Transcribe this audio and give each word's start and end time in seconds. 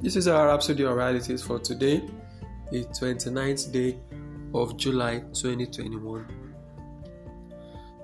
This 0.00 0.14
is 0.14 0.28
our 0.28 0.46
Rhapsody 0.46 0.84
of 0.84 0.94
Realities 0.94 1.42
for 1.42 1.58
today, 1.58 2.04
the 2.70 2.84
29th 2.84 3.72
day 3.72 3.98
of 4.54 4.76
July 4.76 5.24
2021. 5.32 6.24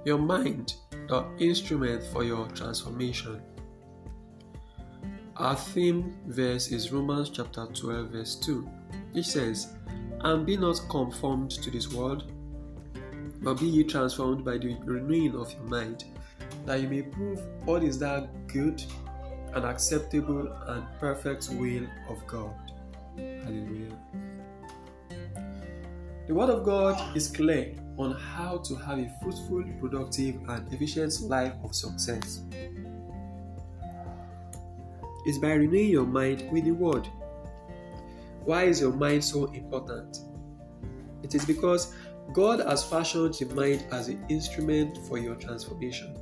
Your 0.04 0.18
mind, 0.18 0.74
the 1.06 1.24
instrument 1.38 2.02
for 2.12 2.24
your 2.24 2.48
transformation. 2.48 3.40
Our 5.36 5.54
theme 5.54 6.16
verse 6.26 6.72
is 6.72 6.90
Romans 6.90 7.30
chapter 7.30 7.64
12, 7.64 8.08
verse 8.08 8.34
2, 8.34 8.68
which 9.12 9.26
says, 9.26 9.68
And 10.22 10.44
be 10.44 10.56
not 10.56 10.80
conformed 10.90 11.52
to 11.52 11.70
this 11.70 11.92
world, 11.92 12.32
but 13.40 13.60
be 13.60 13.66
ye 13.66 13.84
transformed 13.84 14.44
by 14.44 14.58
the 14.58 14.76
renewing 14.84 15.36
of 15.36 15.52
your 15.52 15.68
mind, 15.68 16.06
that 16.66 16.80
you 16.80 16.88
may 16.88 17.02
prove 17.02 17.40
what 17.64 17.84
is 17.84 18.00
that 18.00 18.48
good 18.48 18.82
and 19.54 19.64
acceptable 19.64 20.52
and 20.68 20.84
perfect 20.98 21.48
will 21.50 21.86
of 22.08 22.26
God. 22.26 22.54
Hallelujah. 23.16 23.96
The 26.26 26.34
Word 26.34 26.50
of 26.50 26.64
God 26.64 27.16
is 27.16 27.28
clear 27.28 27.74
on 27.98 28.12
how 28.12 28.58
to 28.58 28.74
have 28.76 28.98
a 28.98 29.12
fruitful, 29.22 29.64
productive, 29.80 30.36
and 30.48 30.72
efficient 30.72 31.20
life 31.22 31.52
of 31.62 31.74
success. 31.74 32.42
It's 35.26 35.38
by 35.38 35.52
renewing 35.52 35.90
your 35.90 36.06
mind 36.06 36.50
with 36.50 36.64
the 36.64 36.72
Word. 36.72 37.06
Why 38.44 38.64
is 38.64 38.80
your 38.80 38.92
mind 38.92 39.22
so 39.22 39.46
important? 39.52 40.18
It 41.22 41.34
is 41.34 41.44
because 41.44 41.94
God 42.32 42.60
has 42.60 42.84
fashioned 42.84 43.34
the 43.34 43.46
mind 43.54 43.84
as 43.92 44.08
an 44.08 44.24
instrument 44.28 44.98
for 45.08 45.18
your 45.18 45.34
transformation. 45.36 46.16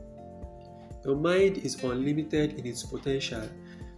Your 1.04 1.16
mind 1.16 1.58
is 1.58 1.82
unlimited 1.82 2.58
in 2.58 2.66
its 2.66 2.84
potential 2.84 3.48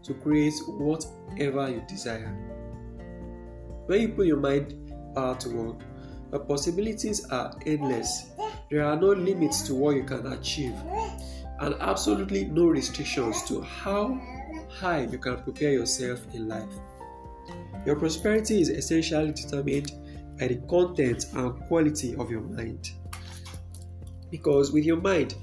to 0.04 0.14
create 0.14 0.54
whatever 0.68 1.68
you 1.70 1.82
desire. 1.88 2.32
When 3.86 4.00
you 4.00 4.08
put 4.08 4.26
your 4.26 4.38
mind 4.38 4.74
power 5.14 5.34
to 5.36 5.48
work, 5.50 5.80
the 6.30 6.38
possibilities 6.38 7.26
are 7.30 7.54
endless. 7.66 8.30
There 8.70 8.84
are 8.84 8.96
no 8.96 9.08
limits 9.08 9.62
to 9.62 9.74
what 9.74 9.96
you 9.96 10.04
can 10.04 10.26
achieve, 10.32 10.74
and 11.60 11.74
absolutely 11.80 12.46
no 12.46 12.66
restrictions 12.66 13.42
to 13.44 13.60
how 13.60 14.18
high 14.70 15.02
you 15.02 15.18
can 15.18 15.42
prepare 15.42 15.72
yourself 15.72 16.20
in 16.34 16.48
life. 16.48 16.72
Your 17.84 17.96
prosperity 17.96 18.60
is 18.60 18.70
essentially 18.70 19.32
determined 19.32 19.92
by 20.38 20.48
the 20.48 20.56
content 20.68 21.26
and 21.34 21.54
quality 21.68 22.16
of 22.16 22.30
your 22.30 22.40
mind. 22.40 22.90
Because 24.30 24.72
with 24.72 24.84
your 24.84 24.96
mind, 24.96 25.34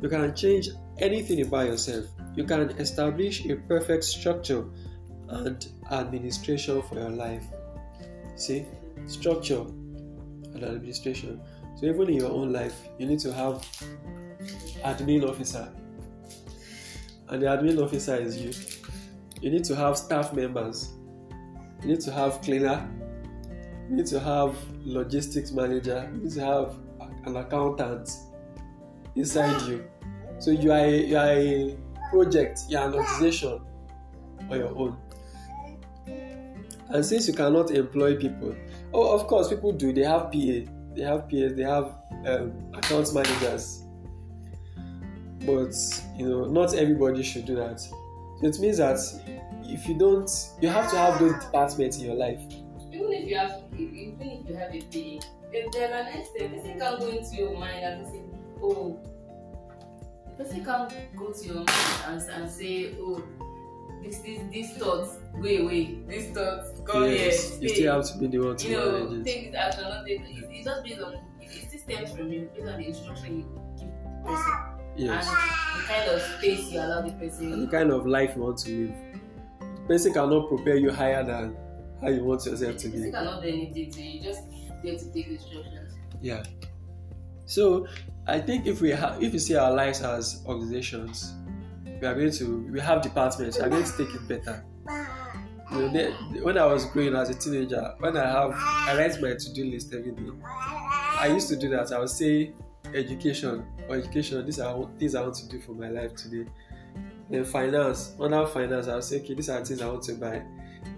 you 0.00 0.08
can 0.08 0.34
change 0.34 0.68
anything 1.00 1.42
about 1.42 1.66
yourself. 1.66 2.06
You 2.36 2.44
can 2.44 2.70
establish 2.78 3.44
a 3.46 3.56
perfect 3.56 4.04
structure 4.04 4.64
and 5.28 5.66
administration 5.90 6.82
for 6.82 6.96
your 6.96 7.10
life. 7.10 7.44
See, 8.36 8.66
structure 9.06 9.60
and 9.60 10.62
administration. 10.62 11.40
So 11.76 11.86
even 11.86 12.08
in 12.08 12.14
your 12.14 12.30
own 12.30 12.52
life, 12.52 12.88
you 12.98 13.06
need 13.06 13.20
to 13.20 13.32
have 13.32 13.66
admin 14.84 15.28
officer, 15.28 15.72
and 17.28 17.42
the 17.42 17.46
admin 17.46 17.82
officer 17.82 18.16
is 18.16 18.36
you. 18.36 18.52
You 19.40 19.50
need 19.50 19.64
to 19.64 19.76
have 19.76 19.96
staff 19.96 20.32
members. 20.34 20.90
You 21.82 21.88
need 21.88 22.00
to 22.00 22.12
have 22.12 22.42
cleaner. 22.42 22.88
You 23.88 23.96
need 23.96 24.06
to 24.06 24.20
have 24.20 24.54
logistics 24.84 25.52
manager. 25.52 26.10
You 26.12 26.22
need 26.24 26.32
to 26.32 26.44
have 26.44 26.76
an 27.24 27.36
accountant 27.36 28.10
inside 29.16 29.56
ah. 29.56 29.68
you. 29.68 29.84
So 30.40 30.50
you 30.50 30.72
are 30.72 30.78
a, 30.78 31.04
you 31.04 31.16
are 31.18 31.32
a 31.32 31.76
project, 32.10 32.62
you 32.68 32.78
are 32.78 32.88
an 32.88 32.94
organization 32.94 33.60
on 34.50 34.58
your 34.58 34.74
own. 34.74 34.96
And 36.88 37.04
since 37.04 37.28
you 37.28 37.34
cannot 37.34 37.70
employ 37.70 38.16
people, 38.16 38.56
oh, 38.94 39.14
of 39.14 39.26
course, 39.26 39.48
people 39.48 39.72
do. 39.72 39.92
They 39.92 40.02
have 40.02 40.32
PA, 40.32 40.70
they 40.96 41.02
have 41.02 41.28
PAs, 41.28 41.54
they 41.54 41.62
have 41.62 41.94
um, 42.26 42.72
account 42.74 43.12
managers. 43.12 43.84
But 45.40 45.74
you 46.16 46.26
know, 46.26 46.46
not 46.46 46.74
everybody 46.74 47.22
should 47.22 47.44
do 47.44 47.56
that. 47.56 47.78
So 47.78 47.98
it 48.42 48.58
means 48.58 48.78
that 48.78 48.98
if 49.64 49.86
you 49.86 49.98
don't, 49.98 50.30
you 50.62 50.68
have 50.68 50.90
to 50.90 50.96
have 50.96 51.18
those 51.18 51.34
departments 51.34 51.98
in 51.98 52.06
your 52.06 52.16
life. 52.16 52.40
Even 52.92 53.12
if 53.12 53.28
you 53.28 53.36
have, 53.36 53.62
even 53.78 54.16
if 54.20 54.48
you 54.48 54.56
have 54.56 54.74
a 54.74 54.80
PA, 54.80 55.26
if 55.52 55.72
there's 55.72 55.92
an 55.92 56.18
extent, 56.18 56.54
person 56.54 56.78
can 56.78 56.98
go 56.98 57.08
into 57.08 57.36
your 57.36 57.58
mind 57.58 57.84
and 57.84 58.06
say, 58.06 58.22
oh, 58.62 58.98
person 60.40 60.64
can't 60.64 60.92
go 61.16 61.32
to 61.32 61.46
your 61.46 61.54
mind 61.56 61.68
and, 62.08 62.22
and 62.30 62.50
say, 62.50 62.94
oh, 63.00 63.22
this 64.02 64.18
this 64.20 64.40
this 64.50 64.78
thought 64.78 65.08
wait 65.34 65.64
wait 65.64 66.08
this 66.08 66.30
thought 66.30 66.64
come 66.86 67.04
yes, 67.04 67.58
here 67.58 67.62
you 67.62 67.68
still 67.68 67.94
have 67.96 68.10
to 68.10 68.18
be 68.18 68.26
the 68.28 68.38
one 68.38 68.56
to 68.56 68.68
you 68.68 68.76
know 68.76 68.92
manage 68.92 69.12
it. 69.20 69.24
take 69.24 69.52
this 69.52 69.60
action 69.60 69.82
not 69.84 70.06
take 70.06 70.20
it 70.20 70.48
it's 70.50 70.64
just 70.64 70.84
based 70.84 71.00
on 71.02 71.12
it, 71.12 71.20
it 71.40 71.68
still 71.68 71.80
stems 71.80 72.12
from 72.16 72.32
you 72.32 72.50
based 72.54 72.66
on 72.68 72.80
the 72.80 72.86
instruction 72.86 73.36
you 73.40 73.44
give 73.78 73.88
the 73.88 74.28
person 74.28 74.52
Yes. 74.96 75.28
and 75.28 75.82
the 75.82 75.86
kind 75.86 76.10
of 76.10 76.22
space 76.38 76.72
you 76.72 76.80
allow 76.80 77.00
the 77.02 77.52
and 77.52 77.62
the 77.62 77.70
kind 77.70 77.90
of 77.92 78.06
life 78.06 78.32
you 78.36 78.42
want 78.42 78.58
to 78.58 78.70
live. 78.88 78.94
The 79.60 79.82
person 79.86 80.12
cannot 80.14 80.48
prepare 80.48 80.76
you 80.76 80.90
higher 80.90 81.22
than 81.22 81.56
how 82.00 82.08
you 82.08 82.24
want 82.24 82.44
yourself 82.46 82.76
the 82.76 82.82
to 82.82 82.88
person 82.88 83.04
be. 83.04 83.10
cannot 83.12 83.42
do 83.42 83.48
anything 83.48 83.90
to 83.92 84.02
you 84.02 84.22
just 84.22 84.42
there 84.82 84.96
to 84.98 85.04
take 85.12 85.28
the 85.28 85.34
instructions 85.34 85.94
Yeah. 86.22 86.42
So 87.46 87.86
I 88.30 88.40
think 88.40 88.66
if 88.66 88.80
we 88.80 88.90
have 88.90 89.20
if 89.20 89.32
you 89.32 89.40
see 89.40 89.56
our 89.56 89.72
lives 89.72 90.02
as 90.02 90.42
organizations, 90.46 91.34
we 91.84 92.06
are 92.06 92.14
going 92.14 92.30
to 92.30 92.68
we 92.70 92.78
have 92.80 93.02
departments, 93.02 93.58
we 93.58 93.64
are 93.64 93.68
going 93.68 93.84
to 93.84 93.96
take 93.96 94.14
it 94.14 94.28
better. 94.28 94.64
You 95.72 95.78
know, 95.78 95.88
they, 95.88 96.10
when 96.40 96.56
I 96.56 96.66
was 96.66 96.84
growing 96.86 97.14
as 97.16 97.30
a 97.30 97.34
teenager, 97.34 97.94
when 97.98 98.16
I 98.16 98.26
have 98.26 98.52
I 98.54 98.96
write 98.96 99.20
my 99.20 99.34
to-do 99.34 99.64
list 99.64 99.92
every 99.92 100.12
day. 100.12 100.30
I 100.44 101.26
used 101.26 101.48
to 101.48 101.56
do 101.56 101.68
that. 101.70 101.92
I 101.92 101.98
would 101.98 102.08
say 102.08 102.54
education 102.94 103.64
or 103.88 103.96
education, 103.96 104.46
these 104.46 104.60
are 104.60 104.88
things 104.98 105.14
I 105.16 105.22
want 105.22 105.34
to 105.34 105.48
do 105.48 105.60
for 105.60 105.72
my 105.72 105.88
life 105.88 106.14
today. 106.14 106.48
Then 107.28 107.44
finance, 107.44 108.14
under 108.18 108.46
finance, 108.46 108.86
I 108.88 108.94
would 108.94 109.04
say, 109.04 109.20
okay, 109.20 109.34
these 109.34 109.50
are 109.50 109.64
things 109.64 109.82
I 109.82 109.88
want 109.88 110.02
to 110.04 110.14
buy. 110.14 110.42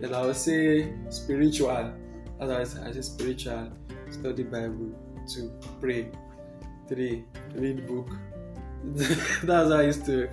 Then 0.00 0.14
I 0.14 0.24
would 0.24 0.36
say 0.36 0.94
spiritual. 1.08 1.92
As 2.40 2.50
I 2.50 2.64
say, 2.64 2.82
I 2.82 2.92
say 2.92 3.00
spiritual, 3.00 3.72
study 4.10 4.42
Bible, 4.42 4.92
to 5.34 5.52
pray, 5.80 6.10
three, 6.94 7.24
read 7.54 7.86
book. 7.86 8.08
That's 9.44 9.70
how 9.70 9.72
I 9.78 9.82
used 9.82 10.04
to 10.06 10.28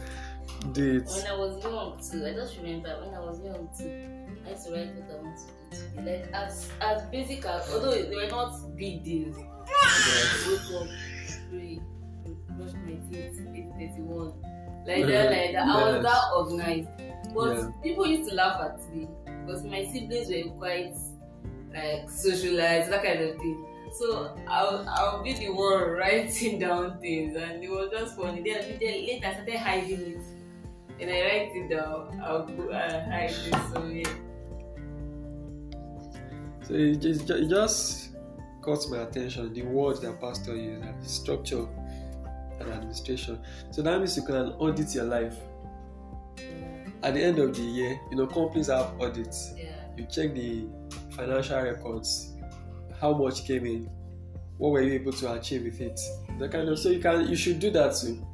do 0.73 0.97
it. 0.97 1.05
when 1.05 1.27
I 1.27 1.35
was 1.37 1.63
young 1.63 1.99
too 2.11 2.25
I 2.25 2.33
just 2.33 2.57
remember 2.57 2.89
when 3.01 3.13
I 3.13 3.19
was 3.19 3.39
young 3.41 3.69
too 3.77 4.09
I 4.45 4.49
used 4.51 4.65
to 4.65 4.73
write 4.73 4.87
what 4.95 5.11
I 5.11 5.21
want 5.21 5.37
to 5.37 5.77
do 5.77 6.01
like 6.01 6.29
as 6.33 6.69
as 6.81 7.03
basic 7.11 7.45
as 7.45 7.71
although 7.71 7.91
they 7.91 8.15
were 8.15 8.27
not 8.27 8.75
big 8.75 9.03
deals. 9.03 9.37
Wake 9.37 10.81
up 10.81 10.87
pray 11.51 11.79
brush 12.57 12.73
my 12.85 12.97
teeth 13.09 13.39
eight 13.55 13.69
thirty 13.77 14.01
one 14.01 14.33
like 14.87 15.05
that 15.05 15.31
like 15.31 15.51
that. 15.53 15.67
I 15.67 15.91
was 15.91 16.03
that 16.03 16.21
organized. 16.35 16.89
But 17.35 17.55
Yeah. 17.55 17.69
people 17.83 18.07
used 18.07 18.29
to 18.29 18.35
laugh 18.35 18.59
at 18.61 18.93
me. 18.93 19.07
Because 19.45 19.63
my 19.63 19.85
siblings 19.85 20.27
were 20.29 20.51
quite 20.57 20.95
like 21.73 22.09
socialized 22.09 22.91
that 22.91 23.03
kind 23.03 23.19
of 23.21 23.37
thing 23.37 23.65
so 23.93 24.37
I'll, 24.47 24.87
I'll 24.89 25.23
be 25.23 25.33
the 25.33 25.49
one 25.49 25.89
writing 25.91 26.59
down 26.65 26.99
things 26.99 27.35
and 27.35 27.63
it 27.63 27.69
was 27.69 27.89
just 27.91 28.15
funny 28.15 28.41
then, 28.41 28.77
then 28.79 29.05
later 29.05 29.27
I 29.27 29.33
started 29.33 29.57
hiding 29.57 30.01
it 30.01 30.21
and 30.99 31.09
I 31.09 31.21
write 31.21 31.51
it 31.55 31.69
down 31.69 32.21
I'll 32.23 32.45
go 32.45 32.71
and 32.71 33.11
hide 33.11 33.31
it 33.31 33.73
so 33.73 33.85
yeah 33.85 34.29
So 36.69 36.75
it 36.75 37.01
just, 37.01 37.27
it 37.31 37.49
just 37.49 38.09
caught 38.61 38.87
my 38.91 38.99
attention 38.99 39.51
the 39.53 39.63
words 39.63 40.01
that 40.01 40.21
pastor 40.21 40.55
used, 40.55 40.85
structure 41.01 41.65
and 42.59 42.69
administration. 42.69 43.39
So 43.71 43.81
that 43.81 43.97
means 43.97 44.15
you 44.15 44.23
can 44.23 44.49
audit 44.59 44.93
your 44.93 45.05
life. 45.05 45.35
At 47.01 47.15
the 47.15 47.23
end 47.23 47.39
of 47.39 47.55
the 47.55 47.61
year, 47.63 47.99
you 48.11 48.17
know, 48.17 48.27
companies 48.27 48.67
have 48.67 49.01
audits. 49.01 49.53
yeah 49.57 49.71
You 49.97 50.05
check 50.05 50.35
the 50.35 50.67
financial 51.09 51.59
records, 51.59 52.28
how 52.99 53.13
much 53.13 53.45
came 53.45 53.65
in, 53.65 53.89
what 54.57 54.71
were 54.71 54.81
you 54.81 54.93
able 54.93 55.13
to 55.13 55.33
achieve 55.33 55.63
with 55.63 55.79
it. 55.81 55.99
That 56.39 56.51
kind 56.51 56.67
of 56.69 56.77
so 56.79 56.89
you 56.89 56.99
can 56.99 57.27
you 57.27 57.35
should 57.35 57.59
do 57.59 57.71
that 57.71 57.95
too. 57.95 58.25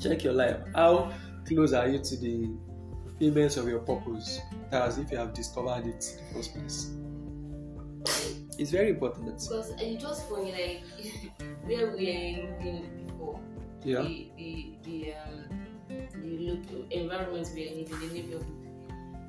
Check 0.00 0.24
your 0.24 0.32
life. 0.34 0.56
How 0.74 1.12
close 1.46 1.72
are 1.72 1.88
you 1.88 1.98
to 1.98 2.16
the 2.16 2.48
fulfillment 3.04 3.56
of 3.56 3.68
your 3.68 3.80
purpose? 3.80 4.40
That's 4.70 4.98
if 4.98 5.10
you 5.10 5.18
have 5.18 5.32
discovered 5.34 5.86
it 5.86 6.16
in 6.18 6.28
the 6.28 6.34
first 6.34 6.54
place. 6.54 6.90
It's 8.58 8.70
very 8.70 8.90
important. 8.90 9.26
because 9.40 9.70
it's 9.78 10.02
just 10.02 10.28
funny 10.28 10.52
like 10.52 11.04
where 11.64 11.96
we 11.96 12.10
are 12.10 12.42
living 12.42 13.06
before 13.06 13.40
Yeah. 13.84 14.02
the 14.02 14.30
the 14.36 14.76
the 14.84 15.14
um 15.14 15.44
the 15.90 16.38
look 16.46 16.92
environment 16.92 17.48
we 17.54 17.68
are 17.68 17.74
living 17.74 18.00
the 18.00 18.14
neighborhood 18.14 18.46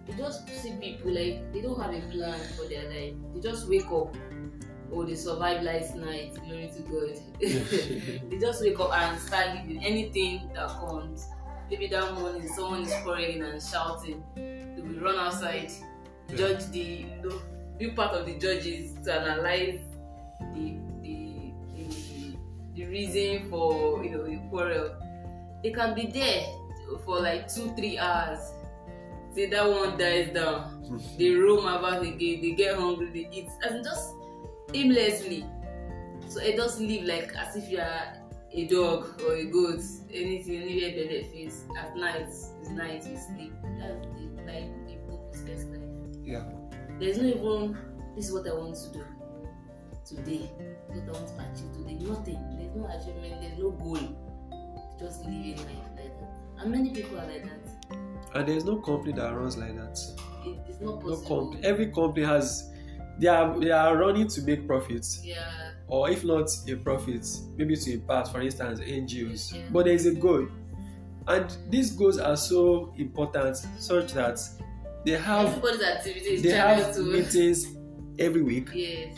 you 0.07 0.13
just 0.17 0.47
see 0.49 0.73
people 0.81 1.11
like 1.11 1.51
they 1.53 1.61
don't 1.61 1.79
have 1.79 1.93
a 1.93 2.01
plan 2.11 2.39
for 2.57 2.65
their 2.67 2.83
life 2.89 3.13
they 3.33 3.39
just 3.39 3.67
wake 3.69 3.85
up 3.91 4.13
oh 4.91 5.03
they 5.05 5.15
survive 5.15 5.63
last 5.63 5.95
night 5.95 6.33
glory 6.45 6.69
to 6.75 6.81
god 6.83 7.17
they 8.29 8.37
just 8.39 8.61
wake 8.61 8.79
up 8.79 8.91
and 8.93 9.19
start 9.19 9.55
living 9.55 9.83
anything 9.83 10.49
that 10.53 10.67
comes 10.69 11.27
maybe 11.69 11.87
that 11.87 12.13
morning 12.15 12.47
someone 12.49 12.81
is 12.81 12.93
quarreling 13.03 13.41
and 13.43 13.61
shouting 13.61 14.23
they 14.35 14.81
will 14.81 14.99
run 15.01 15.15
outside 15.15 15.71
Yeah. 16.29 16.35
judge 16.37 16.65
the 16.71 16.79
you 16.79 17.21
know, 17.23 17.41
be 17.77 17.91
part 17.91 18.13
of 18.15 18.25
the 18.25 18.37
judges 18.37 18.93
to 19.03 19.13
analyze 19.13 19.79
the 20.53 20.77
the 21.01 21.51
the, 21.75 22.37
the 22.75 22.85
reason 22.85 23.49
for 23.49 24.03
you 24.03 24.11
know 24.11 24.23
the 24.23 24.37
quarrel. 24.49 24.95
They 25.63 25.71
can 25.71 25.95
be 25.95 26.07
there 26.07 26.45
for 27.05 27.19
like 27.19 27.47
two 27.53 27.73
three 27.75 27.97
hours. 27.97 28.39
Say 29.33 29.47
that 29.47 29.69
one 29.69 29.97
dies 29.97 30.33
down. 30.33 30.69
They 31.17 31.31
roam 31.31 31.65
about 31.65 32.03
again. 32.03 32.41
They 32.41 32.51
get 32.51 32.75
hungry. 32.75 33.09
They 33.11 33.37
eat. 33.37 33.49
As 33.63 33.73
in 33.73 33.83
just 33.83 34.13
aimlessly. 34.73 35.45
So 36.27 36.39
it 36.39 36.55
just 36.55 36.79
live 36.79 37.05
like 37.05 37.35
as 37.35 37.55
if 37.55 37.69
you 37.69 37.79
are 37.79 38.17
a 38.51 38.67
dog 38.67 39.21
or 39.21 39.33
a 39.33 39.45
goat. 39.45 39.81
Anything 40.13 40.61
anywhere 40.61 40.91
benefits. 40.91 41.63
At 41.77 41.95
night 41.95 42.21
is 42.21 42.69
night. 42.69 43.05
You 43.09 43.17
sleep. 43.17 43.53
That's 43.79 44.05
the 44.05 44.43
like 44.45 44.69
the 44.87 44.95
purposeless 45.07 45.65
life. 45.65 45.81
Yeah. 46.23 46.43
There's 46.99 47.17
no 47.17 47.27
even 47.27 47.77
this 48.15 48.27
is 48.27 48.33
what 48.33 48.47
I 48.47 48.53
want 48.53 48.75
to 48.75 48.93
do 48.93 49.05
today. 50.05 50.51
What 50.87 51.03
I 51.03 51.19
want 51.19 51.27
to 51.27 51.33
achieve 51.41 51.71
today. 51.73 51.97
Nothing. 52.05 52.39
There's 52.57 52.75
no 52.75 52.85
achievement. 52.85 53.41
There's 53.41 53.57
no 53.57 53.71
goal. 53.71 53.97
Just 54.99 55.25
living 55.25 55.57
life 55.57 55.89
like 55.97 56.19
that. 56.19 56.61
And 56.61 56.71
many 56.71 56.91
people 56.91 57.19
are 57.19 57.25
like 57.25 57.43
that. 57.45 57.62
And 58.35 58.47
there's 58.47 58.65
no 58.65 58.77
company 58.77 59.13
that 59.13 59.33
runs 59.35 59.57
like 59.57 59.75
that. 59.75 59.99
It's 60.67 60.79
not 60.81 60.95
No 60.95 60.97
possible. 60.97 61.47
company. 61.47 61.65
Every 61.67 61.87
company 61.91 62.25
has 62.25 62.69
they 63.19 63.27
are 63.27 63.59
they 63.59 63.71
are 63.71 63.95
running 63.95 64.27
to 64.27 64.41
make 64.41 64.67
profits. 64.67 65.21
Yeah. 65.23 65.71
or 65.87 66.09
if 66.09 66.23
not 66.23 66.49
a 66.67 66.75
profit, 66.75 67.27
maybe 67.57 67.75
to 67.75 67.93
impact, 67.93 68.29
for 68.29 68.41
instance, 68.41 68.79
NGOs. 68.79 69.53
Yeah. 69.53 69.61
But 69.71 69.85
there 69.85 69.93
is 69.93 70.05
a 70.07 70.13
goal, 70.15 70.47
and 71.27 71.55
these 71.69 71.91
goals 71.91 72.17
are 72.17 72.35
so 72.37 72.93
important, 72.97 73.57
such 73.77 74.13
that 74.13 74.39
they 75.05 75.11
have 75.11 75.61
is 76.05 76.41
they 76.41 76.51
have 76.51 76.93
to 76.95 77.01
meetings 77.03 77.67
every 78.17 78.41
week. 78.41 78.69
Yes. 78.73 79.15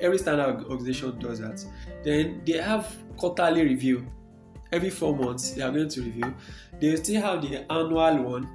Every 0.00 0.18
standard 0.18 0.64
organization 0.64 1.18
does 1.20 1.38
that. 1.38 1.64
Then 2.04 2.42
they 2.44 2.58
have 2.58 2.94
quarterly 3.16 3.62
review. 3.62 4.04
Every 4.72 4.90
four 4.90 5.14
months 5.16 5.52
they 5.52 5.62
are 5.62 5.70
going 5.70 5.88
to 5.88 6.02
review. 6.02 6.34
They 6.82 6.96
still 6.96 7.22
have 7.22 7.40
the 7.42 7.64
annual 7.72 8.22
one. 8.24 8.48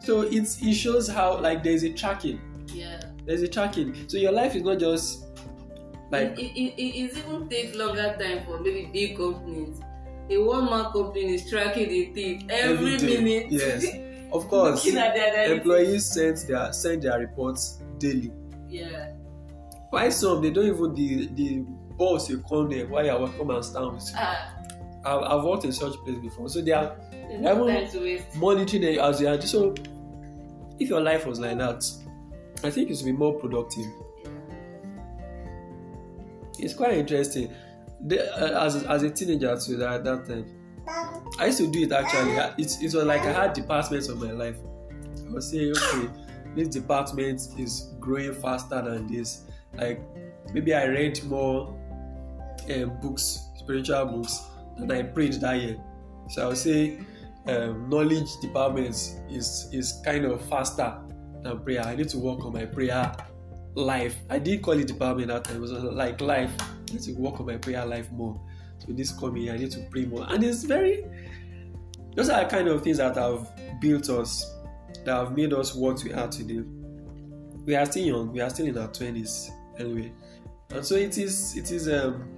So 0.00 0.20
it's 0.20 0.62
it 0.62 0.74
shows 0.74 1.08
how 1.08 1.40
like 1.40 1.64
there's 1.64 1.82
a 1.84 1.90
tracking. 1.92 2.38
Yeah. 2.68 3.00
There's 3.24 3.40
a 3.42 3.48
tracking. 3.48 4.08
So 4.08 4.18
your 4.18 4.30
life 4.32 4.54
is 4.54 4.62
not 4.62 4.78
just 4.78 5.24
like 6.10 6.38
it, 6.38 6.52
it, 6.54 6.74
it, 6.76 6.82
it 6.82 7.16
even 7.16 7.48
takes 7.48 7.74
longer 7.74 8.14
time 8.20 8.44
for 8.44 8.60
maybe 8.60 8.90
big 8.92 9.16
companies. 9.16 9.80
A 10.28 10.36
one 10.38 10.66
man 10.66 10.92
company 10.92 11.34
is 11.34 11.48
tracking 11.48 11.88
the 11.88 12.04
thief 12.12 12.42
every, 12.50 12.94
Every 12.94 13.18
minute. 13.22 13.46
yes. 13.50 13.86
Of 14.32 14.48
course, 14.48 14.84
employees 14.84 16.04
send 16.12 16.36
their 16.48 16.72
send 16.72 17.02
their 17.04 17.18
reports 17.20 17.80
daily. 17.98 18.32
Yeah. 18.68 19.12
Why 19.90 20.08
some 20.10 20.42
they 20.42 20.50
don't 20.50 20.66
even 20.66 20.94
the 20.94 21.28
the 21.34 21.64
boss 21.96 22.28
you 22.28 22.42
come 22.42 22.68
there 22.68 22.86
while 22.86 23.06
you're 23.06 23.18
welcome 23.18 23.50
and 23.50 23.64
stand 23.64 23.92
with 23.92 24.02
you. 24.10 24.14
Ah, 24.18 24.52
I've, 25.04 25.22
I've 25.22 25.44
worked 25.44 25.64
in 25.64 25.72
such 25.72 25.94
place 26.04 26.18
before, 26.18 26.48
so 26.48 26.60
they 26.60 26.72
are 26.72 26.96
no 27.30 27.50
Everyone- 27.50 27.74
time 27.74 27.88
to 27.90 28.00
waste. 28.00 28.36
monitoring 28.36 28.82
it 28.84 28.98
as 28.98 29.22
are. 29.22 29.40
So 29.42 29.74
if 30.78 30.88
your 30.88 31.00
life 31.00 31.26
was 31.26 31.40
like 31.40 31.58
that, 31.58 31.84
I 32.64 32.70
think 32.70 32.90
it 32.90 32.96
would 32.96 33.04
be 33.04 33.12
more 33.12 33.34
productive. 33.34 33.86
It's 36.58 36.74
quite 36.74 36.94
interesting. 36.96 37.52
Uh, 38.10 38.14
as 38.64 38.84
as 38.84 39.02
a 39.02 39.10
teenager 39.10 39.56
too, 39.58 39.76
that 39.76 40.04
that 40.04 40.26
time, 40.26 40.46
I 41.38 41.46
used 41.46 41.58
to 41.58 41.70
do 41.70 41.82
it 41.82 41.92
actually. 41.92 42.32
It, 42.62 42.76
it 42.82 42.94
was 42.94 43.04
like 43.04 43.22
I 43.22 43.32
had 43.32 43.52
departments 43.52 44.08
of 44.08 44.20
my 44.22 44.32
life. 44.32 44.56
I 45.28 45.32
was 45.32 45.50
saying, 45.50 45.72
okay, 45.76 46.08
this 46.54 46.68
department 46.68 47.40
is 47.58 47.92
growing 48.00 48.32
faster 48.34 48.80
than 48.82 49.06
this. 49.06 49.42
Like 49.76 50.00
maybe 50.54 50.74
I 50.74 50.86
read 50.86 51.22
more 51.24 51.76
um, 52.74 52.98
books, 53.02 53.48
spiritual 53.56 54.04
books, 54.06 54.42
than 54.78 54.90
I 54.90 55.02
prayed 55.02 55.34
that 55.34 55.60
year. 55.60 55.76
So 56.30 56.44
I 56.44 56.48
would 56.48 56.56
say 56.56 56.98
um, 57.48 57.88
knowledge 57.88 58.36
departments 58.40 59.16
is 59.30 59.68
is 59.72 60.00
kind 60.04 60.24
of 60.24 60.40
faster 60.48 60.98
than 61.42 61.60
prayer. 61.60 61.82
I 61.82 61.94
need 61.94 62.08
to 62.10 62.18
work 62.18 62.44
on 62.44 62.52
my 62.52 62.66
prayer 62.66 63.14
life. 63.74 64.16
I 64.30 64.38
didn't 64.38 64.62
call 64.62 64.78
it 64.78 64.86
department 64.86 65.28
that 65.28 65.44
time. 65.44 65.56
It 65.56 65.60
was 65.60 65.72
like 65.72 66.20
life. 66.20 66.52
I 66.60 66.92
need 66.92 67.02
to 67.02 67.12
work 67.12 67.40
on 67.40 67.46
my 67.46 67.56
prayer 67.56 67.84
life 67.84 68.10
more. 68.12 68.40
So 68.78 68.92
this 68.92 69.12
coming, 69.12 69.50
I 69.50 69.56
need 69.56 69.70
to 69.72 69.80
pray 69.90 70.04
more, 70.04 70.26
and 70.28 70.42
it's 70.44 70.64
very. 70.64 71.04
Those 72.14 72.30
are 72.30 72.48
kind 72.48 72.68
of 72.68 72.82
things 72.82 72.96
that 72.96 73.16
have 73.16 73.50
built 73.80 74.08
us, 74.08 74.54
that 75.04 75.14
have 75.14 75.36
made 75.36 75.52
us 75.52 75.74
what 75.74 76.02
we 76.02 76.12
are 76.12 76.28
today. 76.28 76.62
We 77.64 77.74
are 77.74 77.84
still 77.86 78.04
young. 78.04 78.32
We 78.32 78.40
are 78.40 78.50
still 78.50 78.66
in 78.66 78.78
our 78.78 78.88
twenties, 78.88 79.50
anyway, 79.78 80.12
and 80.70 80.84
so 80.84 80.94
it 80.94 81.18
is. 81.18 81.56
It 81.56 81.70
is. 81.70 81.88
Um, 81.88 82.28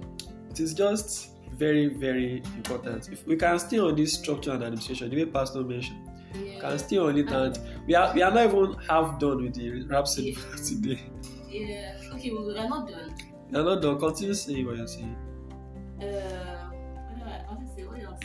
it 0.49 0.59
is 0.59 0.73
just 0.73 1.29
very, 1.57 1.87
very 1.87 2.37
important. 2.55 3.09
If 3.11 3.25
we 3.27 3.35
can 3.35 3.59
stay 3.59 3.79
on 3.79 3.95
this 3.95 4.13
structure 4.13 4.51
and 4.51 4.63
administration, 4.63 5.09
the 5.09 5.17
way 5.17 5.25
Pastor 5.25 5.61
mentioned, 5.63 6.09
Yeah. 6.35 6.59
can 6.61 6.77
stay 6.79 6.97
on 6.97 7.17
it, 7.17 7.29
and 7.31 7.59
we 7.87 7.95
are 7.95 8.13
we 8.13 8.21
are 8.21 8.31
not 8.31 8.45
even 8.49 8.73
half 8.87 9.19
done 9.19 9.43
with 9.43 9.55
the 9.55 9.83
rhapsody 9.87 10.33
for 10.33 10.57
today. 10.57 10.99
Yeah. 11.49 11.97
Okay, 12.13 12.31
we 12.31 12.57
are 12.57 12.69
not 12.69 12.87
done. 12.87 13.13
We 13.51 13.59
are 13.59 13.63
not 13.63 13.81
done. 13.81 13.99
Continue 13.99 14.33
saying 14.35 14.65
what 14.65 14.77
you're 14.77 14.87
saying. 14.87 15.15
Uh, 15.99 16.05
what 16.05 17.19
do 17.19 17.25
I, 17.25 17.43
I 17.47 17.51
want 17.51 17.67
to 17.67 17.75
say? 17.75 17.83
What 17.85 18.01
else? 18.03 18.19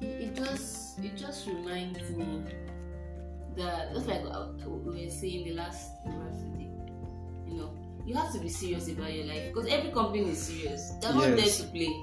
It, 0.00 0.34
just 0.36 0.98
it 0.98 1.16
just 1.16 1.46
reminds 1.46 2.10
me 2.10 2.42
that 3.56 3.92
just 3.94 4.06
like 4.06 4.22
we 4.66 5.04
were 5.04 5.10
saying 5.10 5.44
the 5.44 5.52
last 5.52 5.90
university, 6.04 6.70
you 7.46 7.54
know, 7.56 7.74
you 8.06 8.14
have 8.14 8.32
to 8.32 8.38
be 8.40 8.48
serious 8.48 8.88
about 8.88 9.12
your 9.12 9.26
life 9.26 9.52
because 9.52 9.66
every 9.70 9.90
company 9.90 10.28
is 10.30 10.42
serious. 10.42 10.92
They're 11.00 11.12
not 11.14 11.36
there 11.36 11.46
to 11.46 11.64
play. 11.64 11.94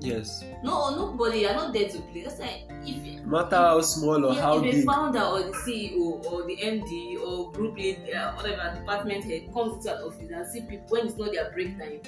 Yes. 0.00 0.44
No, 0.64 0.90
nobody. 0.96 1.40
You're 1.40 1.54
not 1.54 1.72
there 1.72 1.88
to 1.88 1.98
play. 2.10 2.24
That's 2.24 2.40
like 2.40 2.64
if 2.84 3.24
matter 3.24 3.54
how 3.56 3.80
small 3.82 4.24
or 4.26 4.34
yeah, 4.34 4.42
how 4.42 4.56
if 4.64 4.74
big. 4.74 4.84
founder 4.84 5.20
or 5.20 5.42
the 5.44 5.52
CEO 5.52 6.24
or 6.26 6.44
the 6.44 6.56
MD 6.56 7.20
or 7.24 7.52
group 7.52 7.76
lead, 7.76 8.10
uh, 8.12 8.32
whatever 8.34 8.76
department 8.80 9.22
head 9.24 9.52
comes 9.54 9.76
into 9.86 9.96
an 9.96 10.02
office 10.02 10.30
and 10.30 10.46
see 10.48 10.60
people 10.62 10.86
when 10.88 11.06
it's 11.06 11.16
not 11.16 11.30
their 11.32 11.52
break 11.52 11.78
time, 11.78 12.00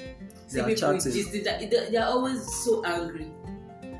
see 0.49 0.61
They 0.61 0.75
people 0.75 0.95
just 0.95 1.33
they, 1.33 1.67
they 1.91 1.97
are 1.97 2.09
always 2.11 2.43
so 2.65 2.85
angry 2.85 3.31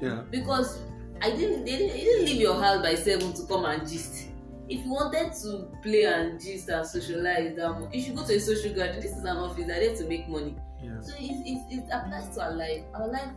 Yeah. 0.03 0.23
because 0.29 0.81
I 1.23 1.31
didn't 1.31 1.65
they 1.65 1.77
didn't, 1.79 1.97
you 1.97 2.05
didn't 2.05 2.27
leave 2.27 2.41
your 2.41 2.61
house 2.61 2.83
by 2.83 2.97
seven 2.97 3.33
to 3.33 3.43
come 3.47 3.65
and 3.65 3.89
gist. 3.89 4.27
If 4.69 4.85
you 4.85 4.93
wanted 4.93 5.33
to 5.43 5.69
play 5.83 6.05
and 6.05 6.41
gist 6.41 6.69
and 6.69 6.87
socialize, 6.87 7.59
um, 7.59 7.89
you 7.93 8.03
should 8.03 8.17
go 8.17 8.27
to 8.27 8.35
a 8.35 8.41
social 8.41 8.75
gathering. 8.75 9.01
This 9.01 9.13
is 9.13 9.25
an 9.25 9.37
office. 9.37 9.67
They're 9.67 9.81
there 9.81 9.97
to 9.97 10.07
make 10.07 10.29
money. 10.29 10.57
Yeah. 10.83 11.01
So 11.01 11.15
it, 11.19 11.43
it, 11.47 11.63
it 11.71 11.85
applies 11.93 12.35
to 12.35 12.43
our 12.43 12.53
life. 12.53 12.83
Our 12.95 13.09
life, 13.09 13.31